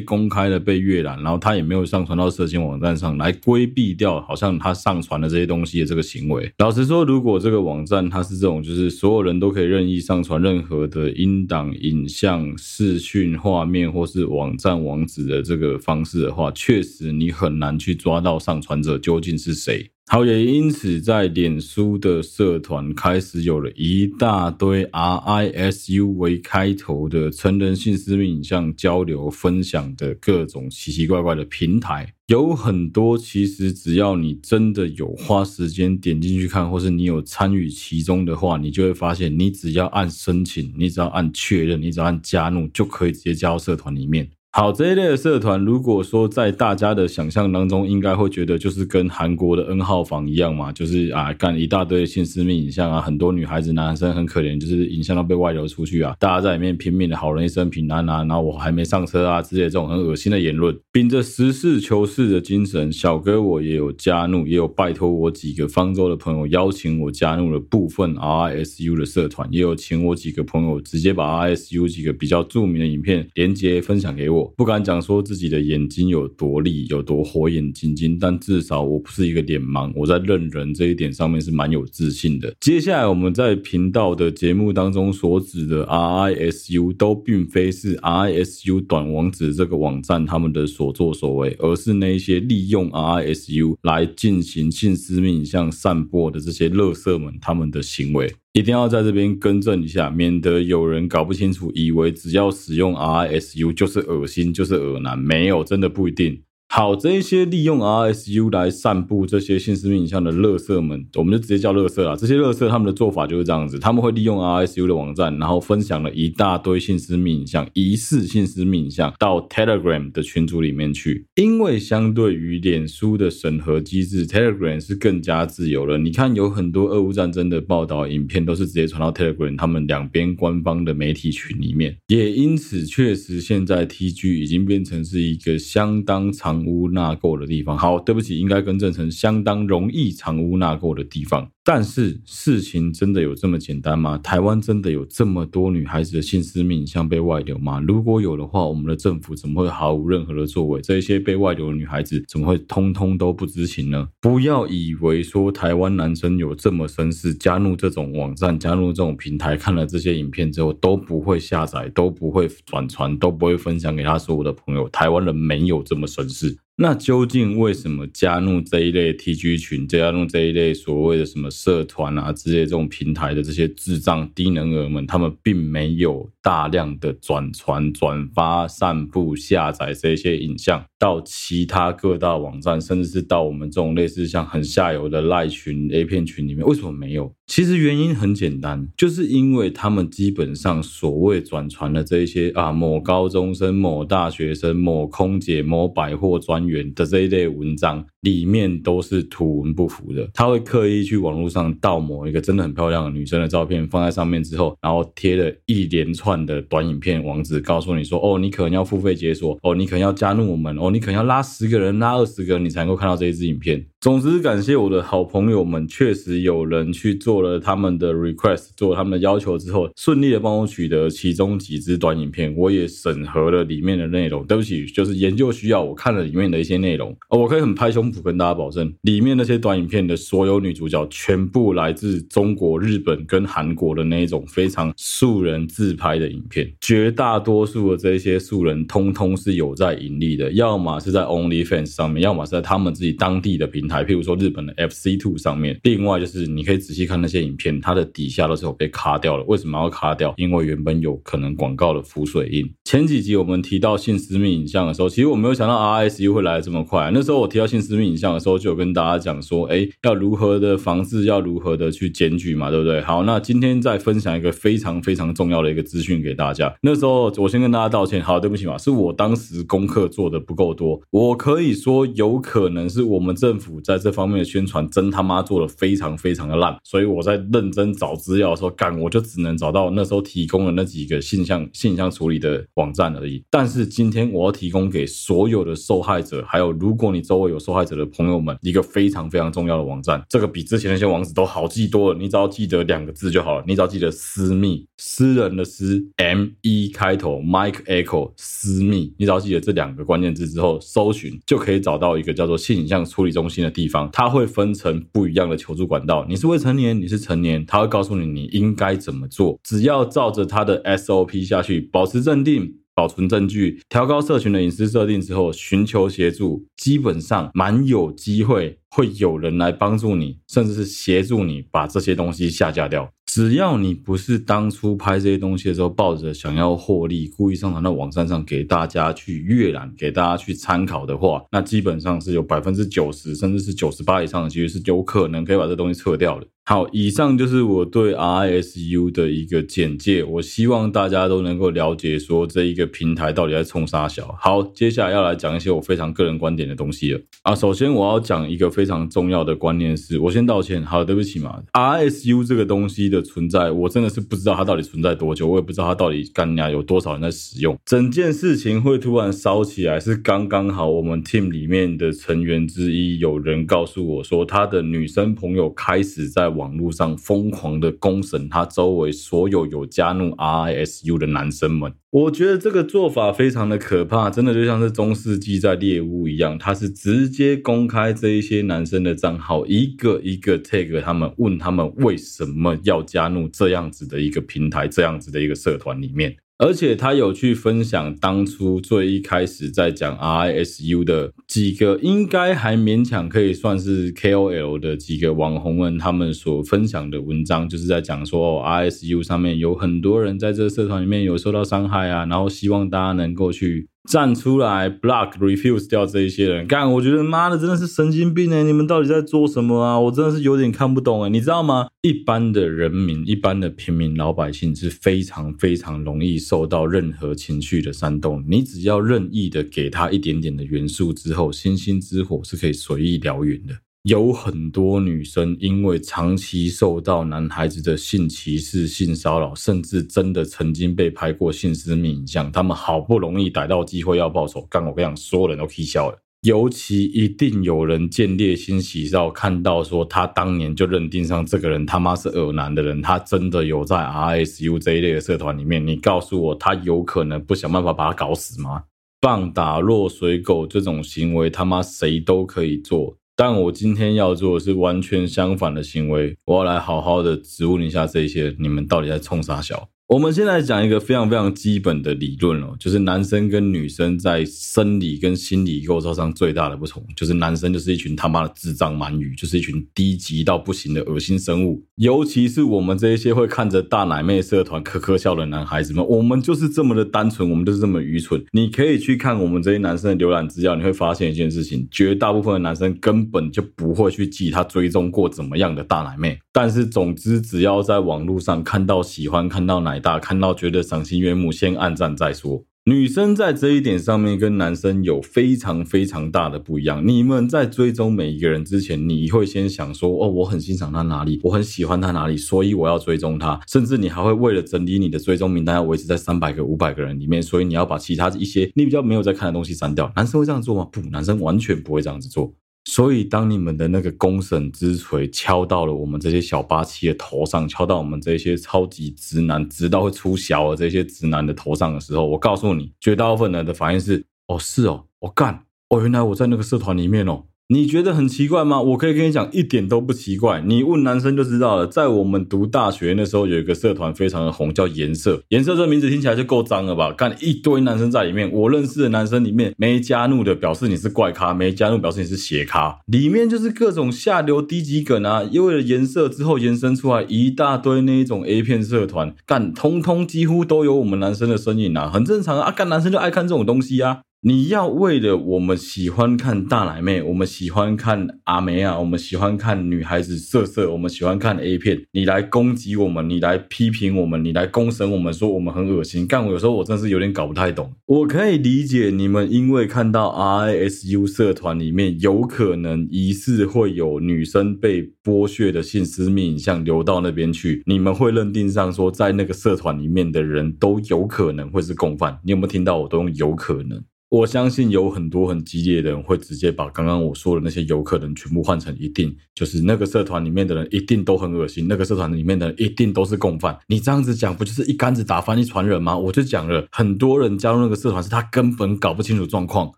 [0.00, 6.50] 公开的被阅览，然后他也没有上传到色情网站上来规避掉，好像他上传的这些东西的这个行为。
[6.58, 19.90] 老实说，如果这个网站它是这种，就是所有人都可以任意上传任何的音档、影像、视讯画面或是网站网址的这个方式的话，确实你很难去抓到上传者究竟是谁。
[20.08, 44.30] 好，也因此在脸书的社团开始有了一大堆 RISU 为开头的成人性私密影像交流分享的各种奇奇怪怪的平台，有很多其实只要你真的有花时间点进去看，或是你有参与其中的话，你就会发现，你只要按申请，你只要按确认，你只要按加入，就可以直接加入社团里面。
[44.54, 60.78] 好，这一类的社团，如果说在大家的想象当中，应该会觉得就是跟韩国的 N 号房一样嘛，就是啊，干一大堆性私密影像啊，很多女孩子、男生很可怜，就是影像都被外流出去啊，大家在里面拼命的好人一生平安啊，然后我还没上车啊之类的这种很恶心的言论。
[60.92, 74.41] 秉着实事求是的精神，小哥我也有加入，也有拜托我几个方舟的朋友邀请我加入了部分 RISU 的社团，也有请我几个朋友直接把 RISU 几个比较著名的影片连接分享给我。
[74.56, 82.54] 不敢讲说自己的眼睛有多利，有多火眼金睛，但至少我不是一个脸盲，我在认人这一点上面是蛮有自信的。
[82.60, 98.32] 接下来我们在频道的节目当中所指的 RISU，都并非是 RISU 短网址这个网站他们的所作所为，而是那些利用 RISU 来进行性私密影像散播的这些乐色们他们的行为。
[98.52, 106.42] 一定要在这边更正一下，免得有人搞不清楚，以为只要使用 RISU 就是恶心，就是恶男，没有，真的不一定。
[106.74, 112.16] 好，这一些利用 R S U 来散布这些性私密影像的垃圾们，我们就直接叫垃圾啦。
[112.16, 121.26] 这些垃圾他们的做法就是这样子，他们会利用 R S U 的网站，然后分享了一大堆性私密影像、疑似性私密影像到 Telegram 的群组里面去。
[121.34, 125.98] 因为相对于脸书的审核机制，Telegram 是更加自由的。
[125.98, 131.94] 你看，有很多俄乌战争的报道影片都是直接传到 Telegram 他们两边官方的媒体群里面。
[132.06, 136.61] 也因此，确实现在 TG 已经变成是一个相当长。
[136.62, 141.50] 藏污纳垢的地方，好，对不起，应该更正成相当容易藏污纳垢的地方。
[141.64, 144.18] 但是事情真的有这么简单吗？
[144.18, 147.80] 台湾真的有这么多女孩子的性私密影像被外流吗？
[147.86, 150.80] 如果有的话，我们的政府怎么会毫无任何的作为？
[150.80, 154.08] 这些被外流的女孩子怎么会通通都不知情呢？
[154.20, 164.88] 不要以为说台湾男生有这么绅士，加入这种网站、加入这种平台，看了这些影片之后都不会下载、都不会转传、都不会分享给他所有的朋友。
[164.88, 166.58] 台湾人没有这么绅士。
[166.82, 187.32] 那究竟为什么加入这一类 TG 群，加入这一类所谓的什么社团啊之类这种平台的这些智障低能儿们，他们并没有大量的转传、转发、散布、下载这些影像到其他各大网站，甚至是到我们这种类似像很下游的赖群、A 片群里面，为什么没有？
[187.46, 200.28] 其实原因很简单，就是因为他们基本上所谓转传的这一些啊，某高中生、某大学生、某空姐、某百货专员的这一类文章，里面都是图文不符的。
[200.32, 206.31] 他会刻意去网络上盗某一个真的很漂亮的女生的照片，放在上面之后，然后贴了一连串。
[206.46, 213.84] 的短影片网址，告诉你说，哦，你可能要付费解锁，哦，你可能要加入我们，哦，你可能要拉十个人、拉二十个人，你才能够看到这一支影片。
[214.02, 224.44] 总之，感谢我的好朋友们，确实有人去做了他们的 request，做了他们的要求之后，顺利的帮我取得其中几支短影片，我也审核了里面的内容。
[224.44, 243.91] 对不起，就是研究需要，我看了里面的一些内容，我可以很拍胸脯跟大家保证，里面那些短影片的所有女主角，全部来自中国、日本跟韩国的那一种非常素人自拍的影片，绝大多数的这些素人，通通是有在盈利的，要么是在 OnlyFans 上面，要么是在他们自己当地的平台。
[243.92, 249.44] 还譬如说日本的 FC Two 上面，另外就是你可以仔细看那些影片，它的底下都是有被卡掉了。
[249.44, 250.32] 为什么要卡掉？
[250.38, 252.68] 因为原本有可能广告的浮水印。
[252.84, 257.10] 前几集我们提到性私密影像的时候，其实我没有想到 RSU 会来的这么快。
[257.12, 263.00] 那时候我提到性私密影像的时候，就有跟大家讲说，哎，要如何的防治，要如何的去检举嘛，对不对？
[263.02, 266.72] 好，那今天再分享一个非常非常重要的一个资讯给大家。
[266.80, 271.00] 那时候我先跟大家道歉，好，对不起嘛，是我当时功课做的不够多。
[271.10, 273.81] 我可以说，有可能是我们政府。
[273.84, 283.42] 在这方面的宣传真他妈做的非常非常的烂，所以我在认真找资料的时候，干我就只能找到那时候提供的那几个性向性向处理的网站而已。
[283.50, 292.18] 但是今天我要提供给所有的受害者，还有如果你周围有受害者的朋友们，一个非常非常重要的网站，这个比之前那些网址都好记多了。
[292.18, 306.24] 你只要记得两个字就好了，你只要记得私密，私人的私，M E 开头，Mike Echo 私密，你只要记得这两个关键字之后，搜寻就可以找到一个叫做性影像处理中心的地方，它会分成不一样的求助管道。
[306.28, 309.58] 你是未成年，你是成年，它会告诉你你应该怎么做。
[309.64, 323.10] 只要照着它的 SOP 下去，保持镇定，保存证据，调高社群的隐私设定之后，寻求协助，基本上蛮有机会会有人来帮助你，甚至是协助你把这些东西下架掉。
[323.34, 336.46] 只要你不是当初拍这些东西的时候抱着想要获利，故意上传到网站上给大家去阅览、给大家去参考的话，那基本上是有百分之九十甚至是九十八以上的几率是有可能可以把这东西撤掉的。
[336.64, 340.22] 好，以上就是我对 R S U 的一个简介。
[340.22, 344.32] 我希望大家都能够了解说这一个平台到底在冲啥小。
[344.38, 347.52] 好，接下来要来讲一些我非常个人观点的东西了啊。
[347.52, 350.80] 首先我要讲一个非常重要的观念是，我先道歉。
[350.84, 357.76] 好，对不起嘛 R S U 这个东西的存在，我真的是不知道它到底存在多久，我也不知道它到底干呀有多少人在使用。
[357.84, 366.51] 整件事情会突然烧起来，是刚刚好我们 team 里面的成员之一有人告诉我说，他的女生朋友开始在。
[366.56, 386.36] 网络上疯狂的攻审他周围所有有加入 RISU 的男生们，我觉得这个做法非常的可怕，真的就像是中世纪在猎巫一样，他是直接公开这一些男生的账号，一个一个 tag 他们，问他们为什么要加入这样子的一个平台，这样子的一个社团里面。
[386.62, 403.88] 而且他有去分享当初最一开始在讲 RISU 的几个，应该还勉强可以算是 KOL 的几个网红们，他们所分享的文章，就是在讲说 RISU 上面有很多人在这个社团里面有受到伤害啊，然后希望大家能够去。
[404.10, 406.92] 站出来，block refuse 掉这一些人，干！
[406.92, 408.64] 我觉得妈的真的是神经病哎！
[408.64, 409.98] 你们到底在做什么啊？
[409.98, 411.28] 我真的是有点看不懂哎！
[411.28, 411.86] 你知道吗？
[412.02, 418.44] 一般的人民，一般的平民老百姓是非常非常容易受到任何情绪的煽动。
[418.48, 423.74] 你只要任意的给他一点点的元素之后，星星之火是可以随意燎原的。
[424.04, 436.18] 有很多女生因为长期受到男孩子的性歧视、性骚扰，甚至真的曾经被拍过性私密影像，他们好不容易逮到机会要报仇，刚我跟你讲，所有人都气笑了。
[436.40, 448.82] 尤其一定有人见猎心喜少，看到说他当年就认定上这个人他妈是恶男的人，他真的有在 R S U 这一类的社团里面，你告诉我他有可能不想办法把他搞死吗？
[449.20, 453.16] 棒打落水狗这种行为，他妈谁都可以做。
[453.34, 459.88] 但我今天要做的是完全相反的行为，我要来好好的质问一下这些，你们到底在冲啥小？
[460.12, 471.82] 我们现在讲一个非常非常基本的理论哦，就是男生跟女生在生理跟心理构造上最大的不同，就是男生就是一群他妈的智障鳗鱼，就是一群低级到不行的恶心生物。
[471.96, 478.44] 尤其是我们这一些会看着大奶妹社团呵呵笑的男孩子们，我们就是这么的单纯，我们就是这么愚蠢。
[478.52, 486.38] 你可以去看我们这些男生的浏览资料，你会发现一件事情：绝大部分的男生根本就不会去记他追踪过怎么样的大奶妹。
[486.52, 490.01] 但是总之，只要在网络上看到喜欢看到奶。
[490.02, 492.64] 大家看到觉得赏心悦目，先按赞再说。
[492.84, 497.06] 女生在这一点上面跟男生有非常非常大的不一样。
[497.06, 510.12] 你们在追踪每一个人之前，你会先想说：“哦，我很欣赏他哪里，我很喜欢他哪里，所以我要追踪他。”甚至你还会为了整理你的追踪名单，要维持在三百个、五百个人里面，所以你要把其他一些你比较没有在看的东西删掉。
[510.16, 510.88] 男生会这样做吗？
[510.90, 512.52] 不，男生完全不会这样子做。
[512.84, 527.44] 所以，当你们的那个公审之锤敲到了我们这些小八七的头上，敲到我们这些超级直男，直到会出小的这些直男的头上的时候，我告诉你，绝大部分人的反应是：哦，是哦，我干，哦，原来我在那个社团里面哦。
[527.72, 528.82] 你觉得很奇怪吗？
[528.82, 530.60] 我可以跟你讲，一点都不奇怪。
[530.60, 531.86] 你问男生就知道了。
[531.86, 535.42] 在我们读大学那时候，有一个社团非常的红，叫颜色。
[535.48, 537.10] 颜色这名字听起来就够脏了吧？
[537.12, 542.98] 干一堆男生在里面，我认识的男生里面没加入的，表示你是怪咖；没加入表示你是邪咖。
[543.06, 552.70] 里面就是各种下流低级梗啊，因为了颜色之后延伸出来一大堆那一种 A 片社团，干通通几乎都有我们男生的身影啊，很正常啊。
[552.70, 554.20] 干男生就爱看这种东西啊。
[554.44, 566.26] 你要为了我们喜欢看大奶妹，我们喜欢看阿梅啊，我们喜欢看女孩子色色，我们喜欢看 A 片，你来攻击我们，你来批评我们，你来公审我们，说我们很恶心。
[566.26, 567.92] 干，我有时候我真是有点搞不太懂。
[568.06, 582.40] 我可以理解你们因为看到 RISU 社团里面有可能疑似会有女生被剥削的性私密影像流到那边去，你们会认定上说在那个社团里面的人都有可能会是共犯。
[582.42, 582.98] 你有没有听到？
[582.98, 584.02] 我都用有可能。
[584.32, 593.78] 我相信有很多很激烈的人会直接把刚刚我说的那些有可能全部换成一定，就是那个社团里面的人一定都很恶心，那个社团里面的人一定都是共犯。
[593.88, 596.16] 你这样子讲，不就是一竿子打翻一船人吗？
[596.16, 599.92] 我就讲了，很多人加入那个社团是他根本搞不清楚状况。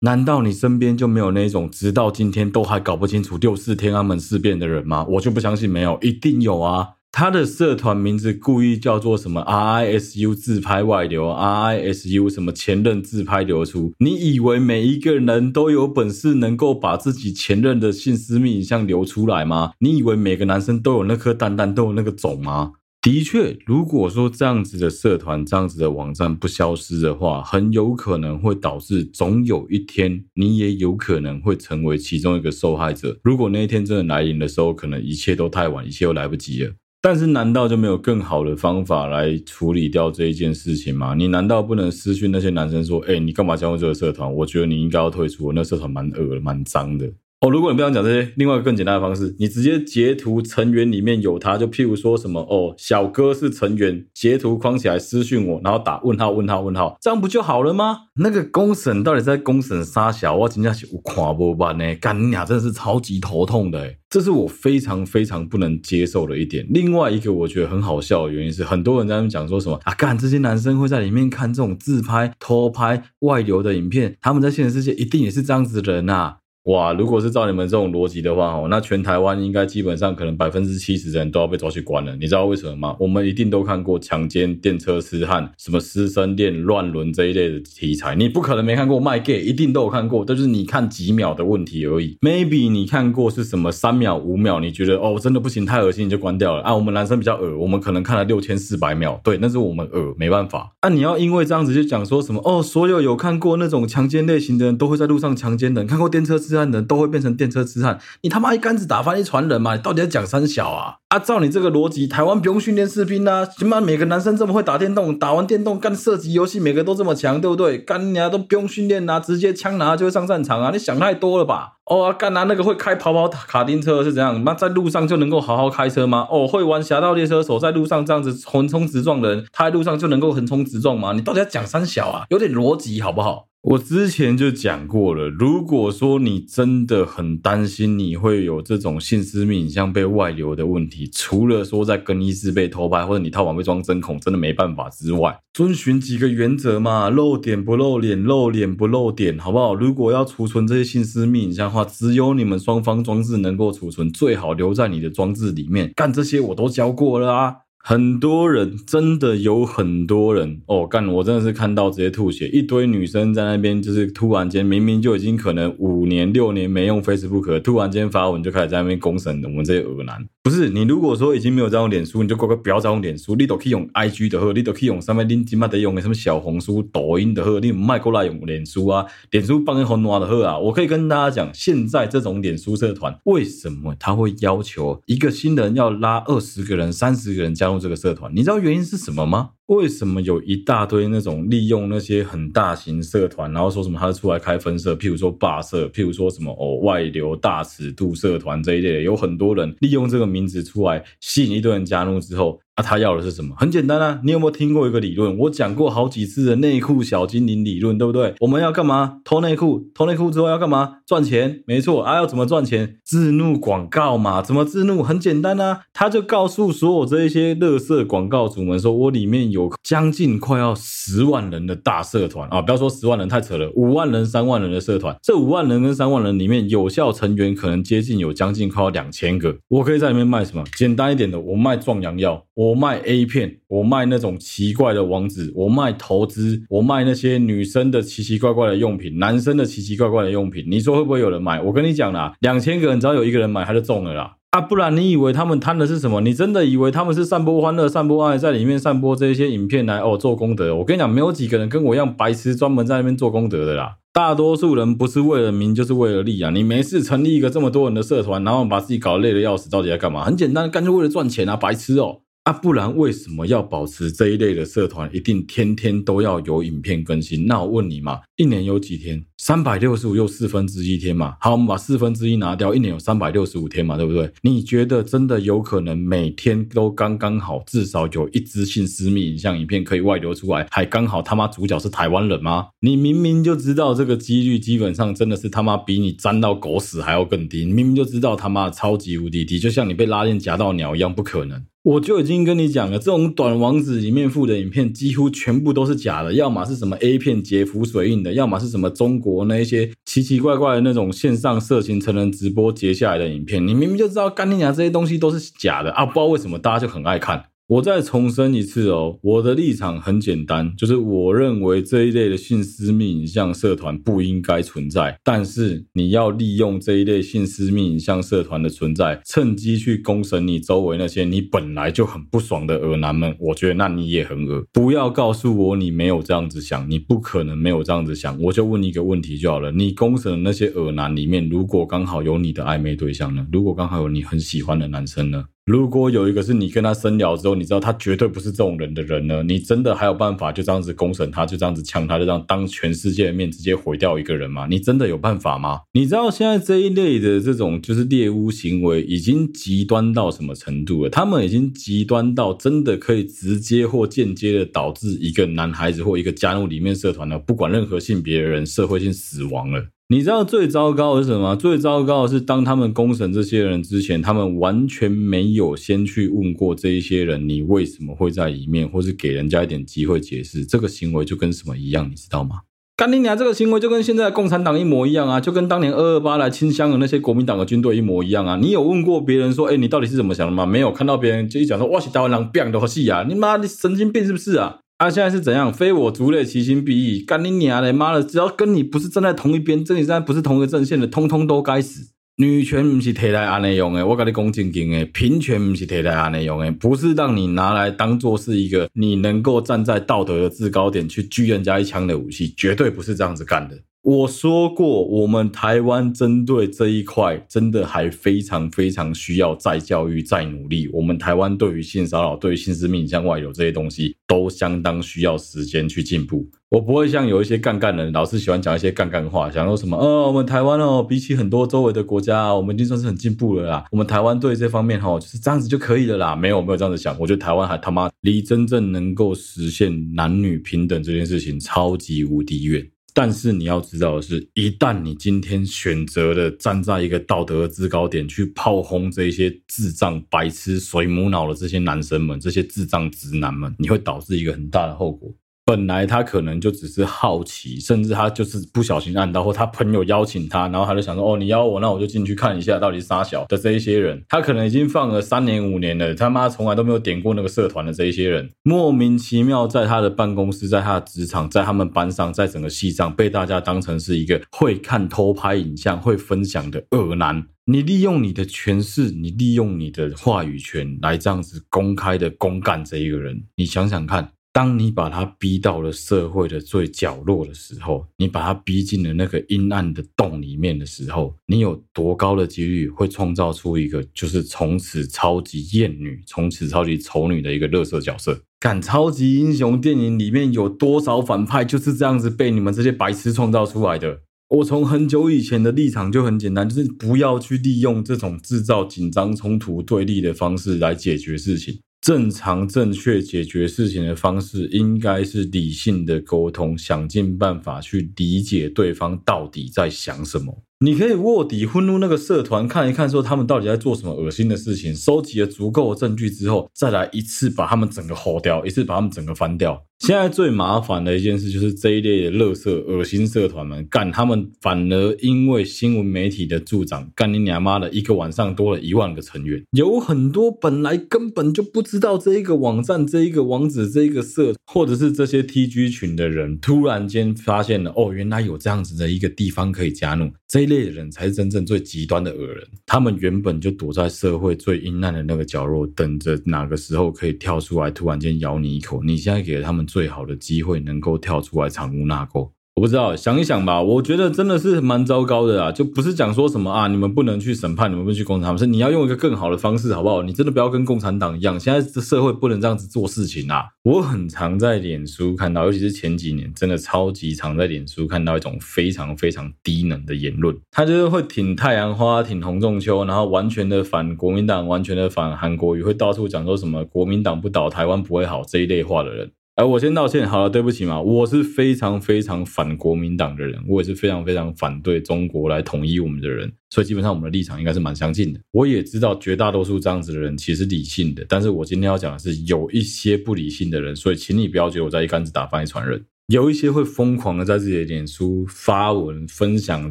[0.00, 5.06] 难道你身边就没有那种直到今天都还搞不清楚六四天安门事变的人吗？
[5.08, 6.86] 我就不相信没有，一定有啊。
[7.10, 13.92] 他的社团名字故意叫做什么 RISU 自拍外流，RISU 什么前任自拍流出？
[13.98, 19.72] 你以为每一个人都有本事能够把自己前任的性私密影像流出来吗？
[19.80, 22.72] 你以为每个男生都有那颗蛋蛋，都有那个种吗？
[23.00, 33.18] 的确，如果说这样子的社团、这样子的网站不消失的话，很有可能会导致总有一天你也有可能会成为其中一个受害者。
[33.24, 36.72] 如果那一天真的来临的时候，可能一切都太晚，一切都来不及了。
[37.00, 41.14] 但是，难道就没有更好的方法来处理掉这一件事情吗？
[41.14, 44.30] 你难道不能私讯那些男生说：“哎，你干嘛加入这个社团？
[44.34, 47.08] 我觉得你应该要退出，那社团蛮恶的、蛮脏的。”
[47.40, 57.96] 哦，如果你不想讲这些，另外一个更简单的方式，你直接截图成员里面有他，就譬如说什么哦，小哥是成员，截图框起来私讯我，然后打问号问号问号，这样不就好了吗？
[58.16, 60.34] 那个公审到底在公审啥小？
[60.34, 66.66] 我真的是有看不完呢，干你俩真的是超级头痛的，这是我非常非常不能接受的一点。
[66.70, 76.38] 另外一个我觉得很好笑的原因是，很多人在那讲说什么啊，干这些男生会在里面看这种自拍、偷拍、外流的影片，他们在现实世界一定也是这样子的人啊。
[76.64, 82.14] 哇，如果是照你们这种逻辑的话，哦，那全台湾应该基本上可能百分之七十的人都要被抓去关了。
[82.16, 82.96] 你知道为什么吗？
[83.00, 92.18] 我们一定都看过强奸、电车痴汉、什么师生恋、乱伦这一类的题材，你不可能没看过卖 gay，一定都有看过，但是你看几秒的问题而已。
[92.20, 96.74] Maybe 你看过是什么三秒、五秒，你觉得哦真的不行，太恶心，你就关掉了啊。
[96.74, 100.74] 我们男生比较恶，我们可能看了六千四百秒，对，那是我们恶，没办法。
[100.82, 107.28] 那、你要因为这样子就讲说什么哦，所有有看过那种强奸类型的人都会在路上强奸人，看过电车痴汉人都会变成。
[107.38, 109.76] 电车痴汉，你他妈一竿子打翻一船人嘛？
[109.76, 110.96] 你到底在讲三小啊？
[111.08, 113.46] 啊，照你这个逻辑，台湾不用训练士兵啊？
[113.46, 113.80] 起码？
[113.80, 117.78] 每个男生这么会打电动，打完电动干射击游戏，每个都这么强，对不对？
[117.78, 120.70] 干你啊，都不用训练啦，直接枪拿就会上战场啊？
[120.72, 121.74] 你想太多了吧？
[121.84, 124.38] 哦啊，干拿那个会开跑跑卡丁车是怎样？
[124.40, 126.26] 妈在路上就能够好好开车吗？
[126.30, 131.12] 哦，会玩侠盗猎车手在路上这样子横冲直撞的人，他在路上就能够横冲直撞吗？
[131.12, 132.24] 你到底在讲三小啊？
[132.30, 133.47] 有点逻辑好不好？
[133.60, 149.74] 我之前就讲过了，如果说你真的很担心你会有这种性私密影像被外流的问题，除了说在更衣室被偷拍或者你套房被装针孔真的没办法之外，遵循几个原则嘛，露点不露脸，露脸不露点，好不好？
[149.74, 155.92] 如果要储存这些性私密影像的话，只有你们双方装置能够储存，最好留在你的装置里面。
[155.96, 157.56] 干这些我都教过了啊。
[157.88, 170.22] 很多人真的有很多人哦，干我真的是看到直接吐血，一堆女生在那边，就是突然间明明就已经可能五年六年没用 Facebook，突然间发文就开始在那边公审我们这些恶男。
[170.48, 180.58] 不是你如果说已经没有在用脸书，你就乖乖不要再用脸书，你都可以用 IG 的呵，你都可以用上面你起码得用的什么小红书、抖音的呵，你卖过来用脸书啊，脸书帮人很暖的呵啊。
[180.58, 187.68] 我可以跟大家讲，现在这种脸书社团为什么他会要求一个新人要拉二十个人、三十个人加？
[187.68, 188.32] 入这个社团。
[188.34, 189.50] 你知道原因是什么吗？
[189.68, 202.58] 为什么有一大堆那种利用那些很大型社团，然后说什么他出来开分社，譬如说霸社，譬如说什么哦外流大尺度社团这一类的，有很多人利用这个名字出来吸引一堆人加入之后。
[202.78, 203.52] 那、他要的是什么？
[203.58, 205.36] 很简单啊，你有没有听过一个理论？
[205.36, 208.32] 我讲过好几次的内裤小精灵理论，对不对？
[208.38, 209.18] 我们要干嘛？
[209.24, 210.98] 偷内裤，偷内裤之后要干嘛？
[211.04, 212.14] 赚钱，没错啊。
[212.14, 212.98] 要怎么赚钱？
[213.04, 214.40] 自怒广告嘛。
[214.40, 215.02] 怎么自怒？
[215.02, 225.16] 很简单啊，他就告诉所有这一些乐色广告主们说，我里面有将近快要十万人的大社团啊，不要说十万人太扯了，五万人、三万人的社团。
[225.20, 229.56] 这五万人跟三万人里面，有效成员可能接近有将近快要两千个。
[229.66, 230.62] 我可以在里面卖什么？
[230.76, 232.44] 简单一点的，我卖壮阳药。
[232.54, 241.62] 我我卖 A 片，我卖那种奇怪的网址，我卖投资，我卖那些女生的奇奇怪怪的用品，男生的奇奇怪怪的用品，你说会不会有人买？
[241.62, 244.34] 我跟你讲啦，两千个人只要有一个人买，他就中了啦。
[244.50, 246.20] 啊，不然你以为他们贪的是什么？
[246.20, 250.76] 你真的以为他们是散播欢乐、散播爱，在里面散播这些影片来哦做功德？
[250.76, 253.96] 我跟你讲，没有几个人跟我一样白痴，专门在那边做功德的啦。
[254.12, 256.50] 大多数人不是为了名，就是为了利啊！
[256.50, 260.24] 你没事成立一个这么多人的社团，然后把自己搞累得要死，到底在干嘛？
[260.24, 262.22] 很简单，干脆为了赚钱啊，白痴哦！
[262.48, 265.14] 啊、不然为什么要保持这一类的社团？
[265.14, 267.46] 一定天天都要有影片更新？
[267.46, 269.22] 那我问你嘛，一年有几天？
[269.36, 271.36] 三百六十五又四分之一天嘛。
[271.40, 274.32] 好，我们把四分之一拿掉，一年有三百六十五天嘛，对不对？
[274.40, 282.68] 你觉得真的有可能每天都刚刚好，至少有一支性私密影像影片可以外流出来，还刚好他妈主角是台湾人吗？
[282.80, 291.62] 你明明就知道这个几率基本上真的是他妈比你沾到狗屎还要更低，你明明就知道他妈超级无敌低，就像你被拉链夹到鸟一样，不可能。
[291.84, 303.66] 我就已经跟你讲了，这种短网址里面附的影片几乎全部都是假的，要么是什么 A 片截浮水印的，要么是什么中国那一些奇奇怪怪的那种线上色情成人直播截下来的影片。
[303.66, 307.44] 你明明就知道干爹娘这些东西都是假的啊，不知道为什么大家就很爱看。
[307.68, 315.20] 我再重申一次哦，我的立场很简单，就是我认为这一类的性私密影像社团不应该存在。
[315.22, 324.64] 但是你要利用这一类性私密影像社团的存在，趁机去公审你周围那些你本来就很不爽的恶男们，我觉得那你也很恶。
[324.72, 328.40] 不要告诉我你没有这样子想，你不可能没有这样子想。
[328.40, 333.46] 我就问你一个问题就好了，你公审的那些恶男里面，如果刚好有你的暧昧对象呢？
[333.52, 335.44] 如果刚好有你很喜欢的男生呢？
[335.68, 339.42] 如果有一个是你跟他深聊之后，你知道他绝对不是这种人的人呢？
[339.42, 344.66] 你真的还有办法就这样子公审他，就这样子呛他，就这样当全世界的面直接毁掉一个人吗？
[344.70, 345.80] 你真的有办法吗？
[345.92, 351.10] 你知道现在这一类的这种就是猎巫行为已经极端到什么程度了？
[351.10, 359.84] 他们已经极端到真的可以直接或间接的导致一个男孩子或一个加入里面社团的不管任何性别的人社会性死亡了。
[360.10, 361.54] 你知道最糟糕的是什么？
[361.54, 370.64] 最糟糕的是，当他们公审这些人之前，他们完全没有先去问过这一些人，你为什么会在里面，或是给人家一点机会解释。
[370.64, 372.60] 这个行为就跟什么一样，你知道吗？
[372.96, 373.36] 干你娘！
[373.36, 378.56] 这个行为就跟现在共产党一模一样啊，就跟当年二二八来清乡的那些国民党的军队一模一样啊。
[378.56, 380.64] 你有问过别人说，哎，你到底是怎么想的吗？
[380.64, 383.26] 没有，看到别人就一讲说，哇，是台湾人变的好戏啊！
[383.28, 384.78] 你妈，你神经病是不是啊？
[384.98, 385.72] 啊，现在是怎样？
[385.72, 387.22] 非我族类，其心必异。
[387.22, 387.92] 干你娘的！
[387.92, 392.10] 妈的，只要跟你不是站在同一边，这里现在不是同一个阵线的，通通都该死。
[392.36, 403.76] 女权不是提来安内用的，我跟你讲正经的，平权不是提来安内用的，不是让你拿来当做是一个你能够站在道德的制高点去狙人家一枪的武器，绝对不是这样子干的。
[404.08, 410.88] 我说过，我们台湾针对这一块，真的还非常非常需要再教育、再努力。
[410.94, 416.48] 我们台湾对于性骚扰、对于性私密影像外流这些东西，都相当需要时间去进步。
[416.70, 423.84] 我不会像有一些干干人，老是喜欢讲一些干干话，想说什么，哦，我们台湾哦，比起很多周围的国家，我们已经算是很进步了啦。
[423.92, 426.34] 我们台湾对这方面哈，就是这样子就可以了啦。
[426.34, 427.14] 没有，没有这样子想。
[427.20, 432.88] 我觉得台湾还他妈离真正能够实现男女平等这件事情，超级无敌远。
[433.20, 445.34] 但是你要知道的是，一旦你今天选择了站在一个道德的制高点去炮轰这些智障、白痴、水母脑的这些男生们、这些智障直男们，你会导致一个很大的后果。
[445.68, 467.44] 本来他可能就只是好奇，甚至他就是不小心按到，或他朋友邀请他，然后他就想说：“哦，你邀我，那我就进去看一下到底是啥小的。”这一些人，他可能已经放了三年五年了，他妈从来都没有点过那个社团的这一些人，莫名其妙在他的办公室、在他的职场、在他们班上、在整个系上，被大家当成是一个会看偷拍影像、会分享的恶男。
[467.66, 474.30] 你利用你的权势，你利用你的话语权来这样子公开的公干这一个人，你想想看。
[474.58, 488.36] 当你把他逼到了社会的最角落的时候，你把他逼进了那个阴暗的洞里面的时候，你有多高的几率会创造出一个就是从此超级厌女、从此超级丑女的一个垃圾角色？
[488.58, 494.22] 赶超级英雄电影里面有多少反派就是这样子被你们这些白痴创造出来的？
[494.48, 501.78] 我从很久以前的立场就很简单，就是不要去利用这种制造紧张冲突对立的方式来解决事情。
[502.00, 510.67] 正常正确解决事情的方式应该是理性的沟通，想尽办法去理解对方到底在想什么。
[510.80, 514.94] 你可以卧底混入那个社团看一看，说他们到底在做什么恶心的事情。
[514.94, 519.82] 收集了足够的证据之后，再来一次把他们整个吼掉，一次把他们整个翻掉。
[519.98, 529.60] 现在最麻烦的一件事就是这一类的垃圾恶心社团们，干他们反而因为新闻媒体的助长，干你娘妈的一个晚上多了一万个成员。
[529.72, 540.67] 有很多本来根本就不知道这一个网站、这一个网址、这一个社，或者是这些 TG 群的人，突然间发现了哦，原来有这样子的一个地方可以加入这。
[540.68, 549.02] 类人才是真正最极端的恶人，他们原本就躲在社会最阴暗的那个角落，等着哪个时候可以跳出来，突然间咬你一口。
[549.02, 552.50] 你现在给了他们最好的机会，能够跳出来藏污纳垢。
[552.78, 555.72] 我不知道，想一想吧，我觉得真的是蛮糟糕的啊！
[555.72, 560.22] 就不是讲说什么啊，你们不能去审判，你们不能去攻击他们，是你要用一个更好的方式，好不好？
[560.22, 563.64] 你真的不要跟共产党一样，现在这社会不能这样子做事情啊！
[563.82, 579.32] 我很常在脸书看到，尤其是前几年，真的超级常在脸书看到一种非常非常低能的言论，他就是会挺太阳花，挺洪仲丘，然后完全的反国民党，完全的反韩国瑜，会到处讲说什么国民党不倒，台湾不会好这一类话的人。
[579.58, 588.38] 哎，我先道歉，好了，对不起嘛，我是非常非常反国民党的人，我也是非常非常反对中国来统一我们的人，所以基本上我们的立场应该是蛮相近的。
[588.52, 596.04] 我也知道绝大多数这样子的人其实理性的，但是我今天要讲的是有一些不理性的人，所以请你不要觉得我在一竿子打翻一船人。
[596.28, 599.90] 有一些会疯狂的在自己的脸书发文分享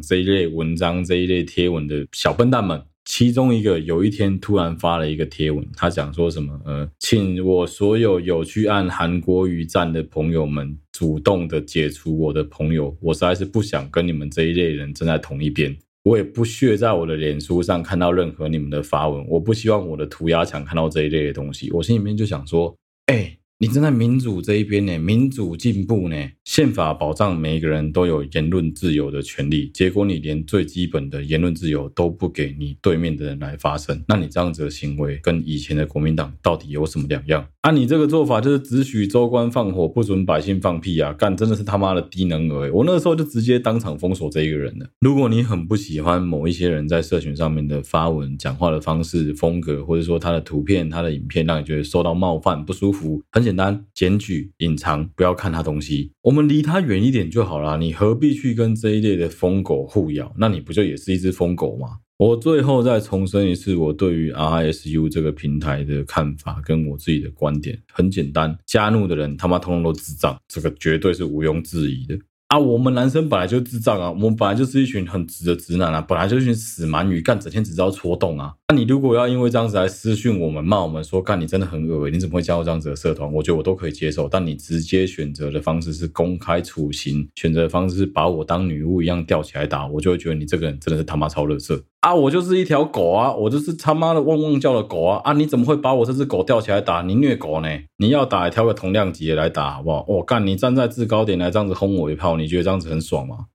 [0.00, 2.80] 这一类文章、这一类贴文的小笨蛋们。
[3.08, 6.60] 其中一个有一天突然发了一个贴文，他讲说什么？
[6.66, 15.74] 呃，请我所有有去按韩国语站的朋友们主动的解除我的朋友，我实在是不想跟你们这一类人站在同一边。
[16.04, 21.70] 我也不屑在我的脸书上看到任何你们的发文，我不希望我的涂鸦墙看到这一类的东西。
[21.72, 37.44] 我心里面就想说，哎、你站在民主这一边呢，民主进步呢，宪法保障每一个人都有言论自由的权利，结果你连最基本的言论自由都不给你对面的人来发声，那你这样子的行为跟以前的国民党到底有什么两样？
[37.62, 41.12] 按、你这个做法就是只许州官放火，不准百姓放屁啊！
[41.12, 42.72] 干，真的是他妈的低能儿！
[42.72, 44.86] 我那时候就直接当场封锁这一个人了。
[45.00, 57.78] 如果你很不喜欢某一些人在社群上面的发文、讲话的方式、风格，或者说他的图片、他的影片，让你觉得受到冒犯、不舒服，很简单，检举、隐藏，不要看他东西，我们离他远一点就好了。
[57.78, 60.30] 你何必去跟这一类的疯狗互咬？
[60.36, 62.00] 那你不就也是一只疯狗吗？
[62.18, 72.18] 我最后再重申一次，我对于 RSU 这个平台的看法跟我自己的观点很简单：加入的人他妈通通都智障，这个绝对是毋庸置疑的。
[72.48, 78.54] 啊，我们男生本来就智障啊，我们本来就是一群很直的直男啊，本来就是一群死蛮女，干整天只知道戳洞啊。
[78.70, 83.30] 那你如果要因为这样子来私讯我们骂我们说，干你真的很恶心，你怎么会加入这样子的社团？
[83.30, 84.26] 我觉得我都可以接受。
[84.26, 91.78] 但你直接选择的方式是公开处刑，选择的方式是把我当女巫一样吊起来打，我就会觉得你这个人真的是他妈超垃圾。
[92.00, 95.20] 啊，我就是一条狗啊，我就是他妈的汪汪叫的狗啊！
[95.24, 97.02] 啊，你怎么会把我这只狗吊起来打？
[97.02, 97.68] 你虐狗呢？
[97.96, 100.04] 你要打，挑个同量级的来打，好不好？
[100.06, 103.46] 我、干，你站在制高点来这样子轰我一炮，你觉得这样子很爽吗？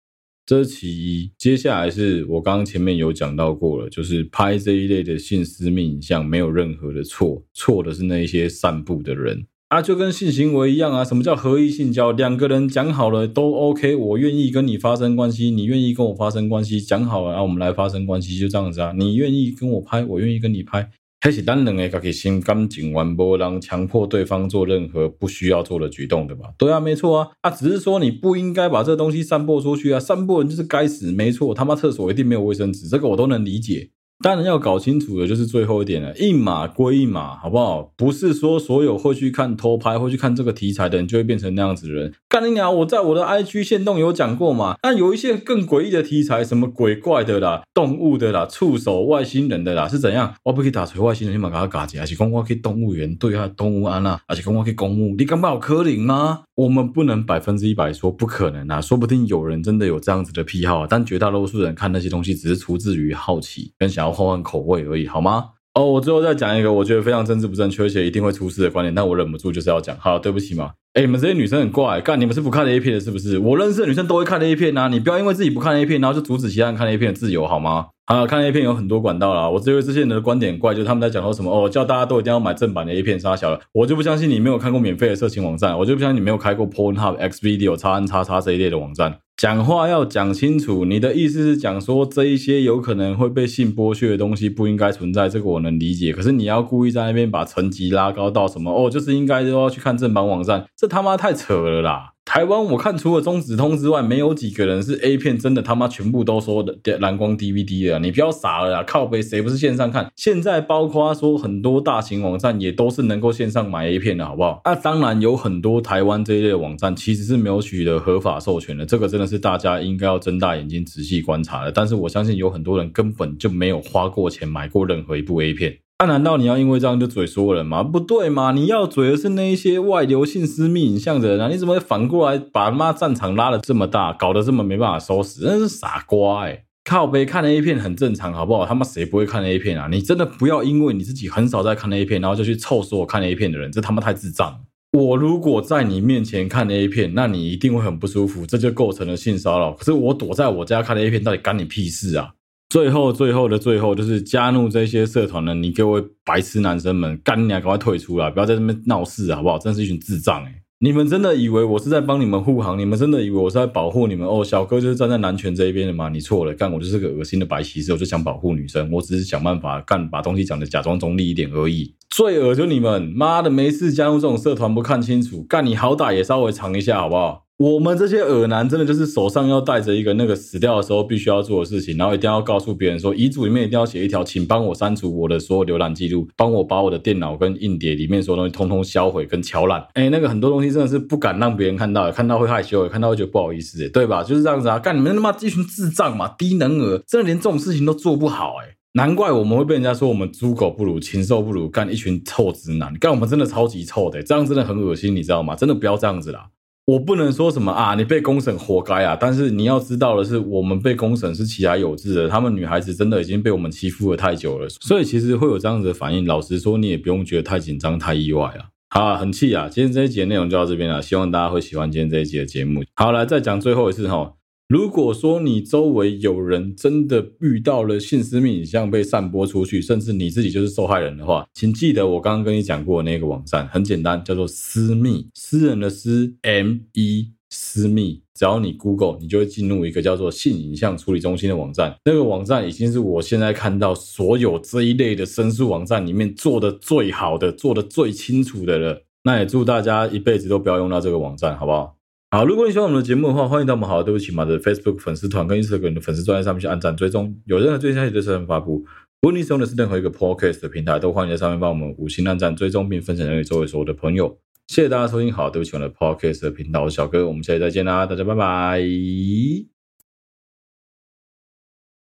[0.45, 1.31] 这是其一。
[1.37, 9.47] 接下来是我刚刚前面有讲到过了，就是拍这一类的性私密影像没有任何的错，错的是那一些散布的人。
[9.73, 11.03] 啊，就跟性行为一样啊！
[11.03, 12.11] 什么叫合意性交？
[12.11, 18.93] 两个人讲好了都 OK，我愿意跟你发生关系，你愿意跟我发生关系，讲好了，然后我们来发生关系，就这样子啊！
[18.95, 20.87] 你愿意跟我拍，我愿意跟你拍，
[21.19, 26.53] 开始单人诶，可以心甘情愿，不让强迫对方做任何不需要做的举动的吧？
[26.59, 27.29] 对啊，没错啊！
[27.41, 29.99] 啊，只是说你不应该把这东西散播出去啊！
[29.99, 33.89] 散播人就是该死，没错，他妈厕所一定没有卫生纸，这个我都能理解。
[34.23, 37.91] 当然要搞清楚的就是最后一点了，一码归一码，好不好？
[37.97, 42.13] 不是说所有会去看偷拍、会去看这个题材的人就会变成那样子的人。
[42.29, 42.73] 干你娘！
[42.73, 44.77] 我在我的 IG 限动有讲过嘛？
[44.81, 50.33] 那有一些更诡异的题材，什么鬼怪的啦、动物的啦、触手外星人的啦，是怎样？
[50.43, 55.13] 我不可以打锤外星人，你马给他嘎起，还是讲我可以动物园对啊动物安啊，还是讲我可以公墓？
[55.17, 56.43] 你敢把我柯林吗？
[56.55, 65.45] 我们不能百分之一百说不可能啊，说不定有人真的有这样子的癖好啊，但绝大多数人看那些东西只是出自于好奇跟想要换换口味而已，好吗？
[65.73, 69.97] 哦，我最后再讲一个我觉得非常政治不正确，且一定会出事的观点，但我忍不住就是要讲。
[69.97, 70.73] 好，对不起嘛。
[70.93, 73.39] 哎，你们这些女生很怪，干你们是不看 A 片的，是不是？
[73.39, 77.87] 我认识的女生都会看 A 片啊，你不要因为自己不看 A 片，然后就阻止其他人看 A 片的自由，好吗？
[78.05, 79.49] 啊，看 A 片有很多管道啦。
[79.49, 83.61] 我这位这些人的观点怪，就是他们在讲说什么哦，叫大家都一定要买正版的 A 片杀小了。
[83.71, 89.19] 我就不相信你没有看过免费的色情网站，我就不相信你没有开过 Pornhub、Xvideo、叉 N 叉叉这一类的网站。
[89.37, 96.11] 讲话要讲清楚，你的意思是讲说这一些有可能会被性剥削的东西不应该存在，这个我能理解。
[96.11, 102.12] 可是你要故意在那边把层级拉高到什么哦，就是应该都要去看正版网站，这他妈太扯了啦！
[102.25, 108.83] 台湾我看除了中指通之外，没有几个人是 A 片真的他妈全部都说的蓝光 DVD 的，你不要傻了啦！
[108.83, 110.11] 靠北谁不是线上看？
[110.15, 114.61] 现在包括说很多大型网站也都是能够线上买 A 片的，好不好？
[114.65, 121.71] 那、当然有很多台湾这一类的网站其实是没有取得合法授权的，这个真的是大家应该要睁大眼睛仔细观察的。
[121.71, 125.77] 但是我相信有很多人根本就没有花过钱买过任何一部 A 片。
[125.99, 127.81] 那、啊、难道你要因为这样就嘴所有人吗？
[127.81, 128.51] 不对嘛！
[128.51, 131.47] 你要嘴的是那一些外流性私密影像的人啊！
[131.47, 135.41] 你怎么会反过来把他妈战场拉得这么大，搞得这么没办法收拾？
[135.41, 138.65] 真是傻瓜哎、靠北看 A 片很正常，好不好？
[138.65, 139.87] 他妈谁不会看 A 片啊？
[139.89, 144.59] 你真的不要因为你自己很少在看 A 片，然后就去臭所有看 A 片的人，这他妈太智障！
[144.91, 149.71] 我如果在你面前看 A 片，那你一定会很不舒服，这就构成了性骚扰。
[149.71, 152.31] 可是我躲在我家看 A 片，到底干你屁事啊？
[152.73, 159.59] 最后，最后的最后，就是加入这些社团呢，你各位白痴男生们，干你啊赶快退出来，不要在这边闹事，好不好？
[159.59, 160.51] 真是一群智障诶！
[160.79, 162.75] 你们真的以为我是在帮你们护航？
[162.79, 164.27] 你们真的以为我是在保护你们？
[164.27, 166.09] 哦，小哥就是站在男权这一边的吗？
[166.09, 171.93] 你错了，干我就是个恶心的白骑士，我就想保护女生，我只是想办法干把东西讲的假装中立一点而已。
[172.13, 177.45] 最恶就你们，妈的，没事加入这种社团不看清楚，干你好歹也稍微尝一下，好不好？
[177.57, 189.83] 我们这些恶男真的就是手上要带着一个那个死掉的时候必须要做的事情，然后一定要告诉别人说，遗嘱里面一定要写一条，请帮我删除我的所有浏览记录，帮我把我的电脑跟硬碟里面所有东西通通销毁跟敲烂。
[189.95, 194.21] 哎，那个很多东西真的是不敢让别人看到，看到会害羞，看到会觉得不好意思，对吧？
[194.23, 205.55] 就是这样子啊，干你们他妈一群智障嘛，低能儿，真的连这种事情都做不好，哎，难怪我们会被人家说我们猪狗不如，禽兽不如，干一群臭直男，干我们真的超级臭的，这样真的很恶心，你知道吗？
[205.55, 206.49] 真的不要这样子啦。
[206.85, 209.17] 我不能说什么啊，你被公审活该啊！
[209.19, 212.27] 但是你要知道的是，我们被公审是其来有志的。
[212.29, 216.27] 他们女孩子真的已经被我们欺负了太久了，所以其实会有这样子的反应。
[216.27, 218.67] 老实说，你也不用觉得太紧张、太意外啊。
[218.89, 219.67] 好，很气啊！
[219.67, 222.83] 今天这一集的内容就到这边了，希望大家会喜欢今天这一集的节目。
[222.95, 224.33] 好，来再讲最后一次哈。
[224.73, 238.23] 如果说你周围有人真的遇到了性私密影像被散播出去，甚至你自己就是受害人的话，请记得我刚刚跟你讲过那个网站，很简单，叫做私密，私人的私，M E 私密。
[238.33, 241.95] 只要你 Google，你就会进入一个叫做性影像处理中心的网站。
[242.03, 249.03] 那个网站已经是我现在看到所有这一类的申诉网站里面做的最好的、做的最清楚的了。
[249.23, 251.95] 那也祝大家一辈子都不要用到这个网站，好不好？
[252.33, 258.83] 好，如果你喜欢我们的节目的话，欢迎到我们好对不起嘛的 Facebook 粉丝团跟 Instagram 的粉丝专页上面去按赞追踪，有任何最新消息都会发布。
[259.21, 264.35] 如果你使用的是任何一个 Podcast 的平台，都欢迎在上面帮我们五星按赞追踪并分享给周围所有的朋友。
[264.65, 268.81] 谢谢大家收听好对不起我的 Podcast 的频道，小哥，我们下期再见啦，大家拜拜。